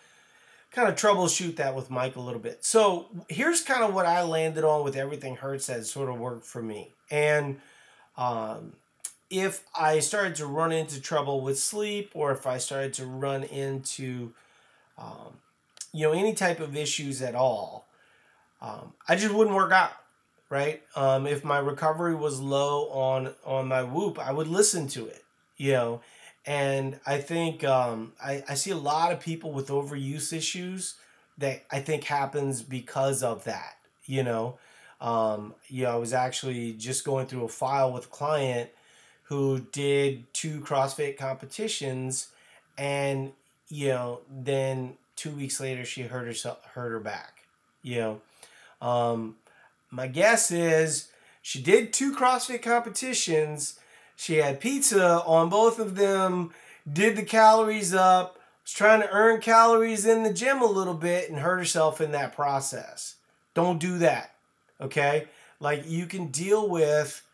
[0.72, 2.64] kind of troubleshoot that with Mike a little bit.
[2.64, 6.46] So here's kind of what I landed on with everything hurts that sort of worked
[6.46, 6.94] for me.
[7.10, 7.60] And
[8.18, 8.74] um,
[9.30, 13.44] if I started to run into trouble with sleep, or if I started to run
[13.44, 14.32] into
[14.98, 15.38] um,
[15.94, 17.88] you know any type of issues at all,
[18.62, 19.94] um, I just wouldn't work out.
[20.50, 20.82] Right?
[20.96, 25.24] Um, if my recovery was low on on my whoop, I would listen to it.
[25.58, 26.02] You know,
[26.45, 30.95] and I think um, I, I see a lot of people with overuse issues
[31.38, 33.78] that I think happens because of that.
[34.06, 34.58] You know,
[35.02, 38.69] um, you know, I was actually just going through a file with a client
[39.23, 42.30] who did two CrossFit competitions,
[42.78, 43.32] and
[43.69, 47.43] you know, then two weeks later she hurt herself, hurt her back.
[47.84, 48.21] You know,
[48.82, 49.36] um,
[49.91, 51.10] my guess is
[51.41, 53.80] she did two CrossFit competitions
[54.20, 56.52] she had pizza on both of them,
[56.92, 61.30] did the calories up, was trying to earn calories in the gym a little bit
[61.30, 63.16] and hurt herself in that process.
[63.54, 64.36] Don't do that.
[64.82, 65.30] Okay?
[65.62, 67.26] Like you can deal with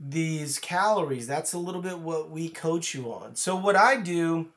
[0.00, 1.26] these calories.
[1.26, 3.36] That's a little bit what we coach you on.
[3.36, 4.48] So what I do,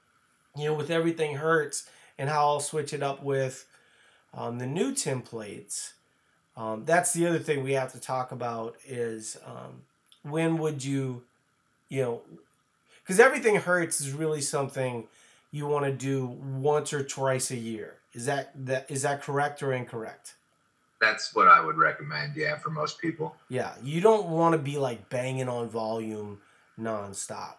[0.56, 3.68] you know, with everything hurts and how I'll switch it up with
[4.34, 5.92] um, the new templates.
[6.56, 9.82] Um, that's the other thing we have to talk about is um,
[10.26, 11.24] when would you,
[11.90, 12.22] you know,
[13.04, 15.08] because everything hurts is really something
[15.52, 17.96] you want to do once or twice a year.
[18.14, 20.36] Is that that is that correct or incorrect?
[21.00, 22.36] That's what I would recommend.
[22.36, 23.36] Yeah, for most people.
[23.50, 26.40] Yeah, you don't want to be like banging on volume
[26.80, 27.56] nonstop.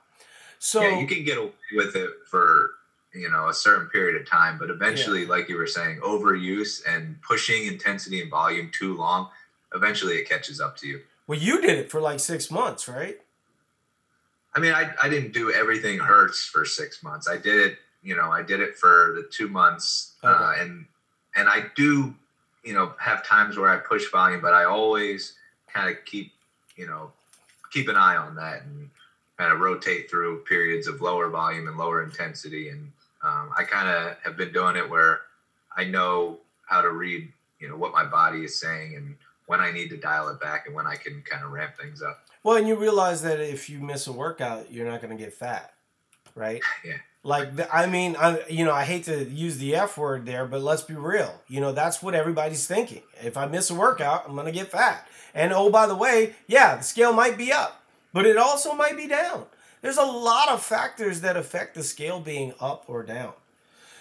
[0.58, 2.70] So yeah, you can get away with it for
[3.14, 5.28] you know a certain period of time, but eventually, yeah.
[5.28, 9.28] like you were saying, overuse and pushing intensity and volume too long,
[9.74, 11.00] eventually it catches up to you.
[11.26, 13.18] Well, you did it for like six months, right?
[14.54, 17.28] I mean, I, I didn't do everything hurts for six months.
[17.28, 20.44] I did it, you know, I did it for the two months, uh, okay.
[20.44, 20.86] uh, and
[21.34, 22.14] and I do,
[22.64, 25.34] you know, have times where I push volume, but I always
[25.66, 26.32] kind of keep,
[26.76, 27.12] you know,
[27.70, 28.88] keep an eye on that and
[29.36, 32.70] kind of rotate through periods of lower volume and lower intensity.
[32.70, 32.90] And
[33.22, 35.20] um, I kind of have been doing it where
[35.76, 39.14] I know how to read, you know, what my body is saying and
[39.46, 42.02] when I need to dial it back and when I can kind of ramp things
[42.02, 42.18] up.
[42.42, 45.32] Well, and you realize that if you miss a workout, you're not going to get
[45.32, 45.72] fat,
[46.34, 46.62] right?
[46.84, 46.94] Yeah.
[47.22, 50.46] Like the, I mean, I you know I hate to use the F word there,
[50.46, 51.34] but let's be real.
[51.48, 53.02] You know that's what everybody's thinking.
[53.20, 55.08] If I miss a workout, I'm gonna get fat.
[55.34, 57.82] And oh, by the way, yeah, the scale might be up,
[58.12, 59.46] but it also might be down.
[59.82, 63.32] There's a lot of factors that affect the scale being up or down.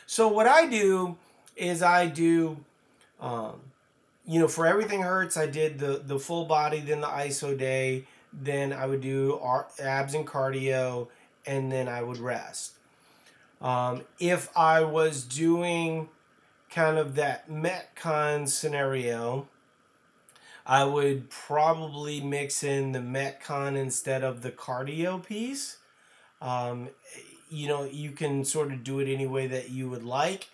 [0.06, 1.18] So what I do
[1.56, 2.58] is I do
[3.20, 3.60] um,
[4.28, 8.06] you know, for everything hurts, I did the the full body, then the ISO day,
[8.34, 9.40] then I would do
[9.80, 11.08] abs and cardio,
[11.46, 12.74] and then I would rest.
[13.62, 16.10] Um, if I was doing
[16.70, 19.48] kind of that metcon scenario,
[20.66, 25.78] I would probably mix in the metcon instead of the cardio piece.
[26.42, 26.90] Um,
[27.50, 30.50] you know, you can sort of do it any way that you would like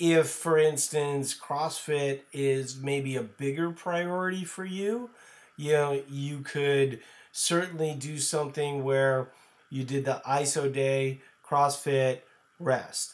[0.00, 5.10] if, for instance, CrossFit is maybe a bigger priority for you,
[5.58, 7.00] you know, you could
[7.32, 9.28] certainly do something where
[9.68, 12.20] you did the ISO day, CrossFit,
[12.58, 13.12] rest.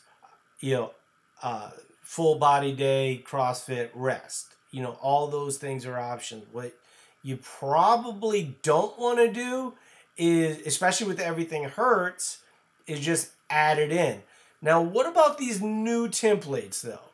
[0.61, 0.91] You know,
[1.43, 1.71] uh,
[2.03, 4.55] full body day, CrossFit, rest.
[4.71, 6.45] You know, all those things are options.
[6.53, 6.73] What
[7.25, 9.75] you probably don't want to do
[10.17, 12.39] is, especially with everything hurts,
[12.87, 14.23] is just add it in.
[14.63, 17.11] Now, what about these new templates though?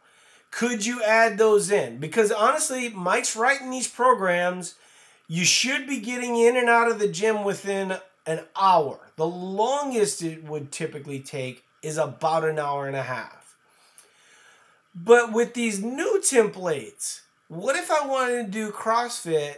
[0.50, 1.98] Could you add those in?
[1.98, 4.74] Because honestly, Mike's writing these programs.
[5.26, 9.00] You should be getting in and out of the gym within an hour.
[9.16, 13.56] The longest it would typically take is about an hour and a half.
[14.94, 19.56] But with these new templates, what if I wanted to do CrossFit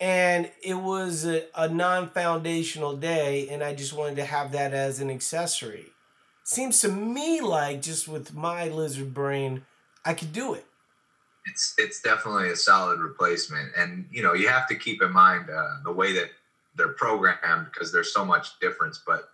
[0.00, 4.74] and it was a, a non foundational day and I just wanted to have that
[4.74, 5.93] as an accessory?
[6.44, 9.64] Seems to me like just with my lizard brain,
[10.04, 10.64] I could do it.
[11.46, 15.50] It's it's definitely a solid replacement, and you know you have to keep in mind
[15.50, 16.30] uh, the way that
[16.76, 19.02] they're programmed because there's so much difference.
[19.04, 19.28] But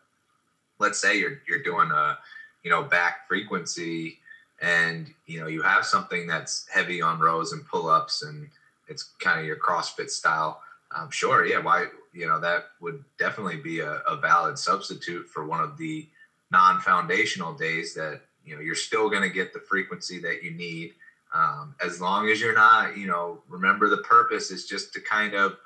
[0.79, 2.19] let's say you're you're doing a
[2.65, 4.19] you know back frequency
[4.61, 8.49] and you know you have something that's heavy on rows and pull-ups and
[8.91, 10.61] it's kind of your CrossFit style,
[10.95, 15.47] um, sure, yeah, why you know that would definitely be a, a valid substitute for
[15.47, 16.07] one of the
[16.51, 20.93] non-foundational days that you know you're still going to get the frequency that you need
[21.33, 25.35] um, as long as you're not you know remember the purpose is just to kind
[25.35, 25.57] of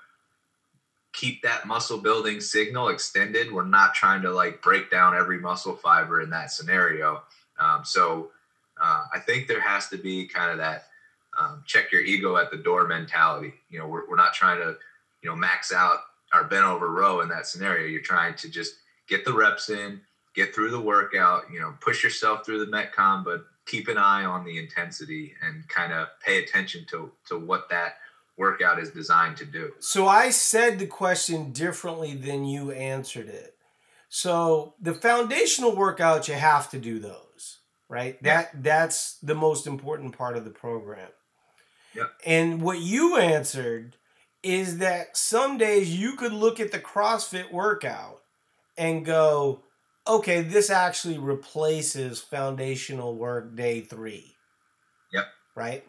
[1.12, 3.52] keep that muscle building signal extended.
[3.52, 7.22] We're not trying to like break down every muscle fiber in that scenario.
[7.58, 8.30] Um, so
[8.82, 10.86] uh, i think there has to be kind of that
[11.38, 13.54] um, check your ego at the door mentality.
[13.70, 14.76] You know we're, we're not trying to
[15.22, 15.98] you know max out
[16.32, 17.86] our bent over row in that scenario.
[17.86, 18.74] You're trying to just
[19.08, 20.00] get the reps in
[20.34, 24.24] get through the workout, you know, push yourself through the Metcon, but keep an eye
[24.24, 27.94] on the intensity and kind of pay attention to, to what that
[28.36, 29.72] workout is designed to do.
[29.78, 33.54] So I said the question differently than you answered it.
[34.08, 37.58] So the foundational workouts, you have to do those,
[37.88, 38.16] right?
[38.22, 38.42] Yeah.
[38.42, 41.10] That that's the most important part of the program.
[41.94, 42.04] Yeah.
[42.24, 43.96] And what you answered
[44.42, 48.20] is that some days you could look at the CrossFit workout
[48.76, 49.63] and go,
[50.06, 54.34] okay, this actually replaces foundational work day three.
[55.12, 55.26] Yep.
[55.54, 55.84] Right.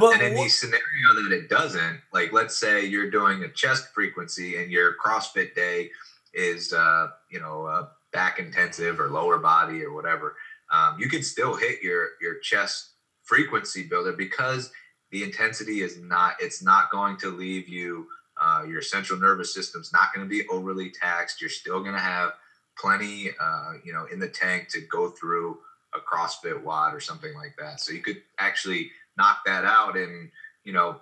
[0.00, 3.88] But and in the scenario that it doesn't, like let's say you're doing a chest
[3.92, 5.90] frequency and your CrossFit day
[6.32, 10.36] is, uh, you know, uh, back intensive or lower body or whatever,
[10.70, 14.70] um, you can still hit your your chest frequency builder because
[15.10, 18.06] the intensity is not it's not going to leave you
[18.40, 22.00] uh, your central nervous system's not going to be overly taxed you're still going to
[22.00, 22.32] have
[22.78, 25.58] plenty, uh, you know, in the tank to go through
[25.94, 27.80] a CrossFit WOD or something like that.
[27.80, 30.30] So you could actually knock that out in,
[30.64, 31.00] you know,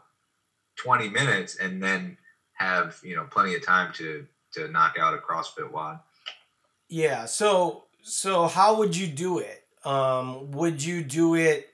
[0.76, 2.16] 20 minutes and then
[2.54, 5.98] have, you know, plenty of time to to knock out a CrossFit WOD.
[6.88, 7.24] Yeah.
[7.24, 9.64] So so how would you do it?
[9.84, 11.68] Um, would you do it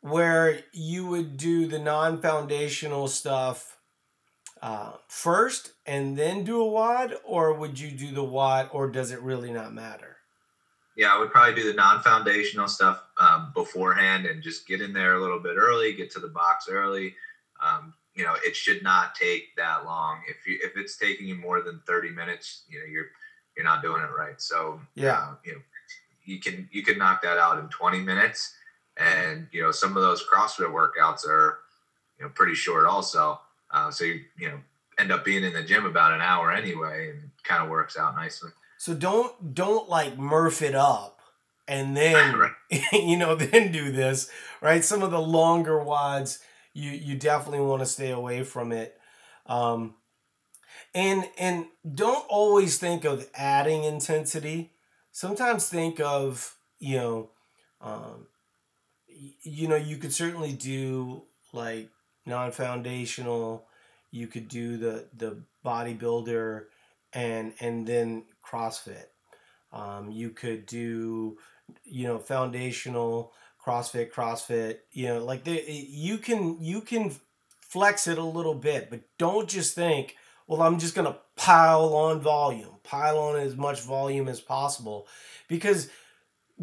[0.00, 3.78] where you would do the non-foundational stuff
[4.62, 9.10] uh, first and then do a WOD, or would you do the WOD, or does
[9.10, 10.16] it really not matter?
[10.96, 15.14] Yeah, I would probably do the non-foundational stuff um, beforehand and just get in there
[15.14, 17.14] a little bit early, get to the box early.
[17.62, 20.20] Um, you know, it should not take that long.
[20.28, 23.06] If you if it's taking you more than thirty minutes, you know, you're
[23.56, 24.40] you're not doing it right.
[24.40, 25.60] So yeah, uh, you know,
[26.24, 28.54] you can you can knock that out in twenty minutes,
[28.98, 31.60] and you know, some of those CrossFit workouts are
[32.18, 33.40] you know pretty short also.
[33.72, 34.60] Uh, so you you know
[34.98, 38.14] end up being in the gym about an hour anyway, and kind of works out
[38.14, 38.50] nicely.
[38.78, 41.22] So don't don't like murph it up
[41.68, 42.52] and then right.
[42.92, 44.84] you know then do this right.
[44.84, 46.38] Some of the longer WODs,
[46.74, 48.98] you you definitely want to stay away from it.
[49.46, 49.94] Um,
[50.94, 54.72] and and don't always think of adding intensity.
[55.10, 57.30] Sometimes think of you know,
[57.80, 58.26] um,
[59.42, 61.88] you know you could certainly do like
[62.26, 63.66] non-foundational
[64.12, 66.64] you could do the the bodybuilder
[67.12, 69.06] and and then crossfit.
[69.72, 71.38] Um, you could do
[71.84, 73.32] you know foundational
[73.64, 77.12] crossfit crossfit you know like the, you can you can
[77.60, 80.16] flex it a little bit but don't just think
[80.46, 85.06] well i'm just going to pile on volume pile on as much volume as possible
[85.48, 85.88] because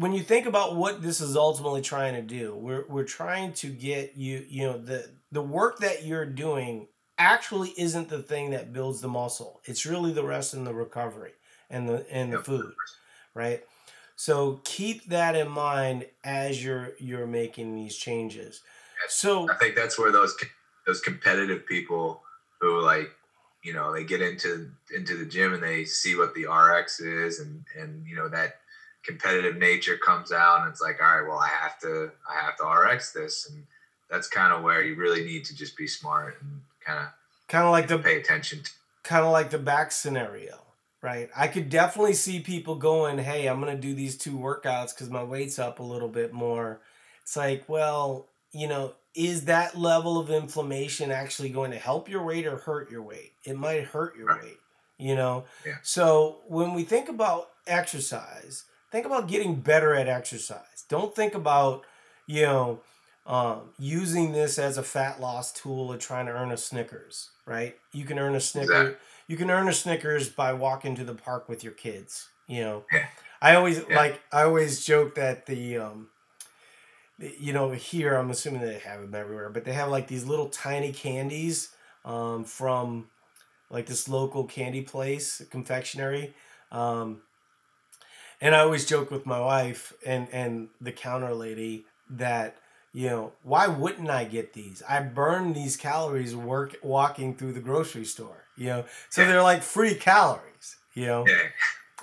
[0.00, 3.68] when you think about what this is ultimately trying to do, we're we're trying to
[3.68, 6.88] get you, you know, the the work that you're doing
[7.18, 9.60] actually isn't the thing that builds the muscle.
[9.66, 11.32] It's really the rest and the recovery
[11.68, 12.72] and the and the food,
[13.34, 13.62] right?
[14.16, 18.62] So keep that in mind as you're you're making these changes.
[19.08, 20.34] So I think that's where those
[20.86, 22.22] those competitive people
[22.58, 23.10] who like
[23.62, 27.38] you know they get into into the gym and they see what the RX is
[27.38, 28.60] and and you know that
[29.04, 32.56] competitive nature comes out and it's like all right well i have to i have
[32.56, 33.64] to rx this and
[34.10, 37.06] that's kind of where you really need to just be smart and kind of
[37.48, 38.70] kind of like the pay attention to.
[39.02, 40.58] kind of like the back scenario
[41.02, 45.08] right i could definitely see people going hey i'm gonna do these two workouts because
[45.08, 46.80] my weight's up a little bit more
[47.22, 52.22] it's like well you know is that level of inflammation actually going to help your
[52.22, 54.42] weight or hurt your weight it might hurt your right.
[54.42, 54.58] weight
[54.98, 55.74] you know yeah.
[55.82, 60.84] so when we think about exercise think about getting better at exercise.
[60.88, 61.84] Don't think about,
[62.26, 62.80] you know,
[63.26, 67.76] um, using this as a fat loss tool or trying to earn a Snickers, right?
[67.92, 68.70] You can earn a Snickers.
[68.70, 68.96] Exactly.
[69.28, 72.28] You can earn a Snickers by walking to the park with your kids.
[72.48, 72.84] You know,
[73.42, 73.96] I always yeah.
[73.96, 74.20] like.
[74.32, 76.08] I always joke that the, um,
[77.18, 80.48] you know, here I'm assuming they have them everywhere, but they have like these little
[80.48, 81.70] tiny candies
[82.04, 83.08] um, from
[83.70, 86.34] like this local candy place, confectionery.
[86.72, 87.20] Um,
[88.40, 92.56] And I always joke with my wife and and the counter lady that
[92.92, 94.82] you know why wouldn't I get these?
[94.88, 98.44] I burn these calories work walking through the grocery store.
[98.56, 100.76] You know, so they're like free calories.
[100.94, 101.26] You know.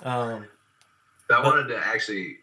[0.02, 0.46] Um,
[1.30, 2.38] I wanted to actually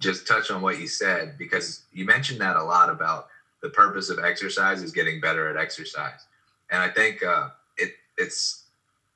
[0.00, 3.28] just touch on what you said because you mentioned that a lot about
[3.62, 6.26] the purpose of exercise is getting better at exercise,
[6.70, 8.64] and I think uh, it it's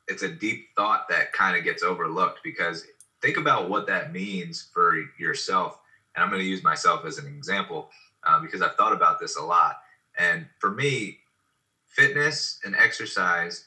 [0.08, 2.84] it's a deep thought that kind of gets overlooked because
[3.22, 5.78] think about what that means for yourself.
[6.14, 7.88] And I'm going to use myself as an example
[8.24, 9.82] uh, because I've thought about this a lot.
[10.18, 11.18] And for me,
[11.86, 13.64] fitness and exercise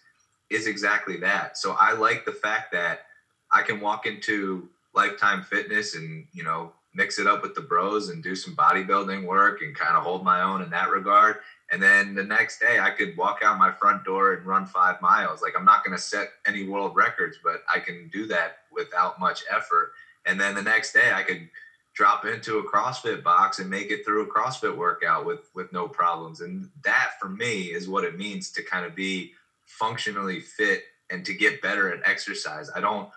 [0.50, 1.58] is exactly that.
[1.58, 3.08] So I like the fact that
[3.52, 8.10] I can walk into Lifetime Fitness and, you know, mix it up with the bros
[8.10, 11.38] and do some bodybuilding work and kind of hold my own in that regard.
[11.72, 15.02] And then the next day, I could walk out my front door and run five
[15.02, 15.42] miles.
[15.42, 19.20] Like, I'm not going to set any world records, but I can do that without
[19.20, 19.94] much effort.
[20.26, 21.50] And then the next day, I could
[21.94, 25.88] drop into a CrossFit box and make it through a CrossFit workout with with no
[25.88, 26.42] problems.
[26.42, 29.32] And that, for me, is what it means to kind of be
[29.64, 32.70] functionally fit and to get better at exercise.
[32.76, 33.10] I don't,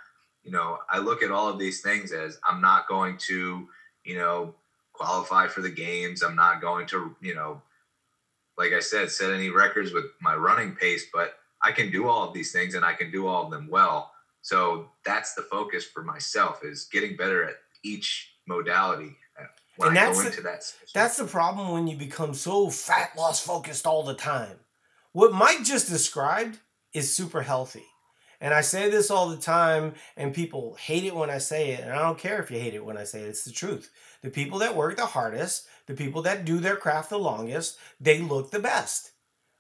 [0.43, 3.69] you know, I look at all of these things as I'm not going to,
[4.05, 4.55] you know,
[4.93, 6.23] qualify for the games.
[6.23, 7.61] I'm not going to, you know,
[8.59, 12.27] like I said, set any records with my running pace, but I can do all
[12.27, 14.13] of these things and I can do all of them well.
[14.43, 19.45] So that's the focus for myself is getting better at each modality uh,
[19.77, 20.75] when and I that's go the, into that.
[20.95, 24.57] that's the problem when you become so fat loss focused all the time.
[25.13, 26.59] What Mike just described
[26.93, 27.85] is super healthy.
[28.41, 31.81] And I say this all the time, and people hate it when I say it.
[31.81, 33.91] And I don't care if you hate it when I say it, it's the truth.
[34.23, 38.21] The people that work the hardest, the people that do their craft the longest, they
[38.21, 39.11] look the best,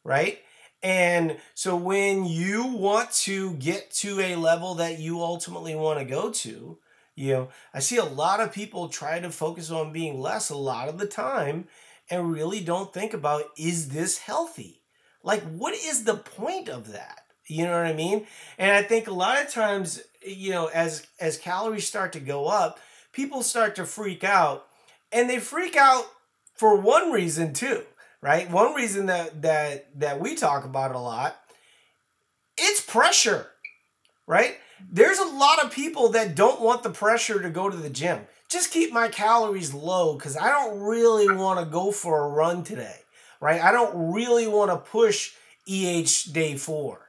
[0.05, 0.39] right?
[0.83, 6.05] And so when you want to get to a level that you ultimately want to
[6.05, 6.79] go to,
[7.17, 10.57] you know, I see a lot of people try to focus on being less a
[10.57, 11.67] lot of the time
[12.11, 14.83] and really don't think about is this healthy?
[15.25, 17.23] Like what is the point of that?
[17.47, 18.27] You know what I mean?
[18.59, 22.47] And I think a lot of times, you know, as as calories start to go
[22.47, 22.79] up,
[23.13, 24.67] people start to freak out
[25.11, 26.07] and they freak out
[26.59, 27.83] for one reason too,
[28.21, 28.51] right?
[28.51, 31.37] One reason that that that we talk about a lot,
[32.59, 33.47] it's pressure,
[34.27, 34.57] right?
[34.91, 38.27] There's a lot of people that don't want the pressure to go to the gym.
[38.51, 42.65] Just keep my calories low cuz I don't really want to go for a run
[42.65, 43.01] today,
[43.41, 43.63] right?
[43.63, 45.33] I don't really want to push
[45.67, 47.08] EH day 4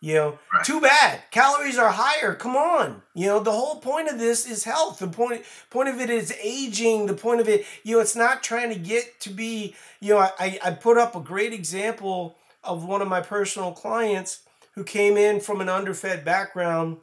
[0.00, 0.64] you know, right.
[0.64, 1.22] too bad.
[1.30, 2.34] Calories are higher.
[2.34, 3.02] Come on.
[3.14, 4.98] You know, the whole point of this is health.
[4.98, 7.06] The point point of it is aging.
[7.06, 10.18] The point of it, you know, it's not trying to get to be, you know,
[10.18, 14.40] I, I put up a great example of one of my personal clients
[14.74, 16.98] who came in from an underfed background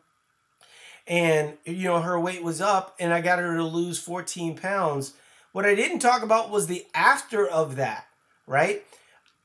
[1.07, 5.13] and you know her weight was up and I got her to lose 14 pounds.
[5.51, 8.07] What I didn't talk about was the after of that,
[8.47, 8.83] right?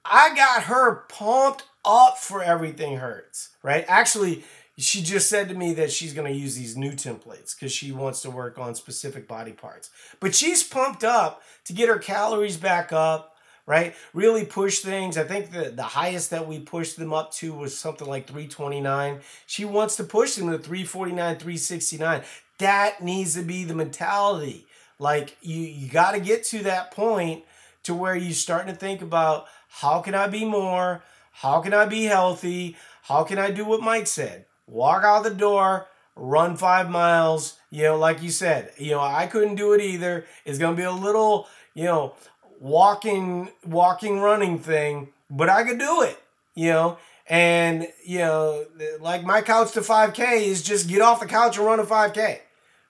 [0.05, 3.84] I got her pumped up for everything hurts, right?
[3.89, 4.45] Actually,
[4.76, 7.91] she just said to me that she's going to use these new templates because she
[7.91, 9.91] wants to work on specific body parts.
[10.20, 13.34] But she's pumped up to get her calories back up,
[13.66, 13.97] right?
[14.14, 15.18] Really push things.
[15.18, 19.20] I think the, the highest that we pushed them up to was something like 329.
[19.47, 22.22] She wants to push them to 349, 369.
[22.59, 24.66] That needs to be the mentality.
[25.01, 27.45] Like you, you got to get to that point
[27.84, 31.03] to where you're starting to think about how can I be more?
[31.41, 32.76] How can I be healthy?
[33.03, 34.47] How can I do what Mike said?
[34.66, 35.86] Walk out the door,
[36.16, 37.59] run five miles.
[37.70, 40.26] You know, like you said, you know, I couldn't do it either.
[40.45, 42.16] It's gonna be a little, you know,
[42.59, 46.20] walking, walking, running thing, but I could do it.
[46.57, 48.64] You know, and you know,
[49.01, 52.41] like my couch to 5K is just get off the couch and run a 5K,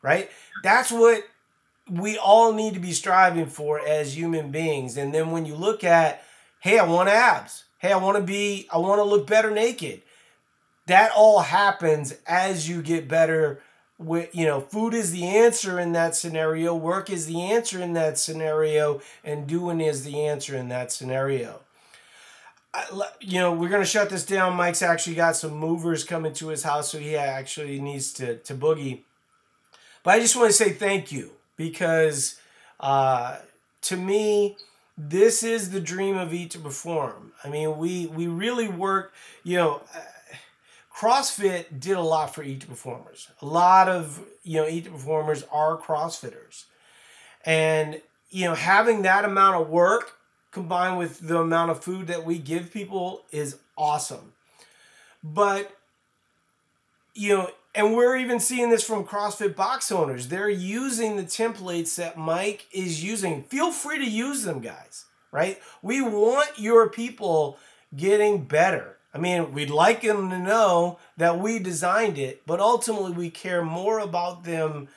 [0.01, 0.31] right?
[0.63, 1.23] That's what
[1.91, 4.97] we all need to be striving for as human beings.
[4.97, 6.23] And then when you look at,
[6.61, 10.03] hey, I want abs hey, I want to be, I want to look better naked.
[10.87, 13.61] That all happens as you get better
[13.99, 17.93] with, you know, food is the answer in that scenario, work is the answer in
[17.95, 21.61] that scenario, and doing is the answer in that scenario.
[23.21, 24.55] You know, we're gonna shut this down.
[24.55, 28.55] Mike's actually got some movers coming to his house, so he actually needs to to
[28.55, 29.01] boogie.
[30.05, 32.39] But I just want to say thank you because
[32.79, 33.39] uh,
[33.83, 34.57] to me,
[34.99, 37.33] this is the dream of Eat to Perform.
[37.45, 39.15] I mean, we we really work.
[39.45, 40.01] You know, uh,
[40.95, 43.29] CrossFit did a lot for Eat to Performers.
[43.41, 46.65] A lot of you know Eat to Performers are CrossFitters,
[47.47, 50.17] and you know having that amount of work
[50.51, 54.33] combined with the amount of food that we give people is awesome.
[55.23, 55.71] But
[57.15, 60.27] you know and we're even seeing this from CrossFit box owners.
[60.27, 63.45] They're using the templates that Mike is using.
[63.45, 65.61] Feel free to use them, guys, right?
[65.81, 67.57] We want your people
[67.97, 68.97] getting better.
[69.15, 73.63] I mean, we'd like them to know that we designed it, but ultimately we care
[73.63, 74.89] more about them,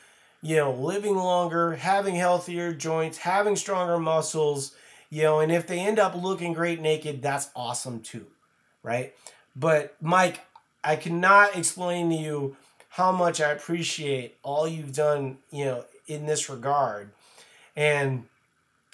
[0.41, 4.73] you know, living longer, having healthier joints, having stronger muscles,
[5.11, 8.25] you know, and if they end up looking great naked, that's awesome too,
[8.81, 9.13] right?
[9.55, 10.39] But Mike,
[10.83, 12.57] I cannot explain to you
[12.91, 17.11] how much I appreciate all you've done, you know, in this regard.
[17.73, 18.25] And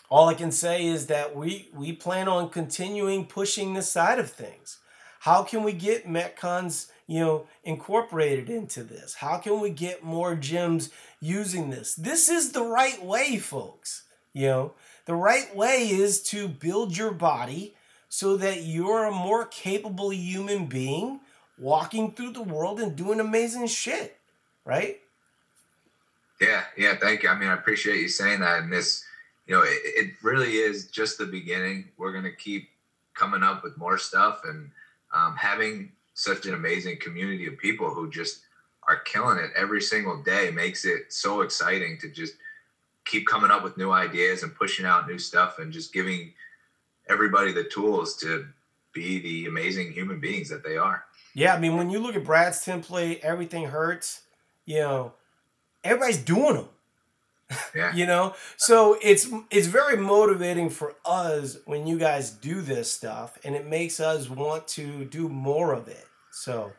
[0.10, 4.30] all I can say is that we we plan on continuing pushing this side of
[4.30, 4.78] things.
[5.22, 9.16] How can we get Metcons, you know, incorporated into this?
[9.16, 11.95] How can we get more gyms using this?
[11.95, 14.04] This is the right way, folks.
[14.32, 14.74] You know,
[15.06, 17.74] the right way is to build your body
[18.10, 21.22] so that you're a more capable human being
[21.60, 24.18] walking through the world and doing amazing shit,
[24.66, 24.99] right?
[26.39, 27.30] Yeah, yeah, thank you.
[27.30, 28.62] I mean, I appreciate you saying that.
[28.62, 29.03] And this,
[29.47, 31.86] you know, it, it really is just the beginning.
[31.97, 32.70] We're going to keep
[33.16, 34.70] coming up with more stuff and
[35.14, 38.41] um, having such an amazing community of people who just
[38.88, 42.36] are killing it every single day makes it so exciting to just
[43.05, 46.32] keep coming up with new ideas and pushing out new stuff and just giving
[47.10, 48.45] everybody the tools to
[48.93, 51.05] be the amazing human beings that they are.
[51.38, 54.24] Yeah, I mean, when you look at Brad's template, everything hurts.
[54.66, 55.14] You know,
[55.84, 56.70] everybody's doing them.
[57.76, 57.94] Yeah.
[57.96, 63.38] you know, so it's it's very motivating for us when you guys do this stuff,
[63.44, 66.08] and it makes us want to do more of it.
[66.32, 66.74] So.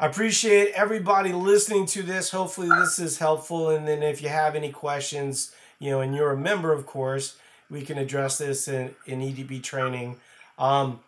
[0.00, 2.30] I appreciate everybody listening to this.
[2.30, 3.70] Hopefully, this is helpful.
[3.70, 7.36] And then, if you have any questions, you know, and you're a member, of course,
[7.68, 10.20] we can address this in, in ETP training.
[10.56, 11.00] Um,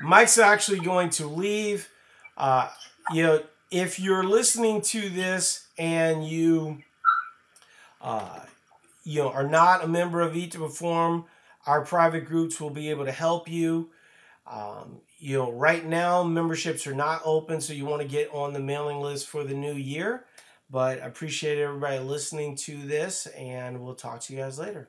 [0.00, 1.88] Mike's actually going to leave.
[2.36, 2.68] Uh,
[3.12, 6.82] you know, if you're listening to this and you,
[8.00, 8.40] uh,
[9.04, 11.24] you know, are not a member of Eat to Perform,
[11.66, 13.90] our private groups will be able to help you.
[14.46, 18.52] Um, you know, right now memberships are not open, so you want to get on
[18.52, 20.24] the mailing list for the new year.
[20.68, 24.88] But I appreciate everybody listening to this, and we'll talk to you guys later.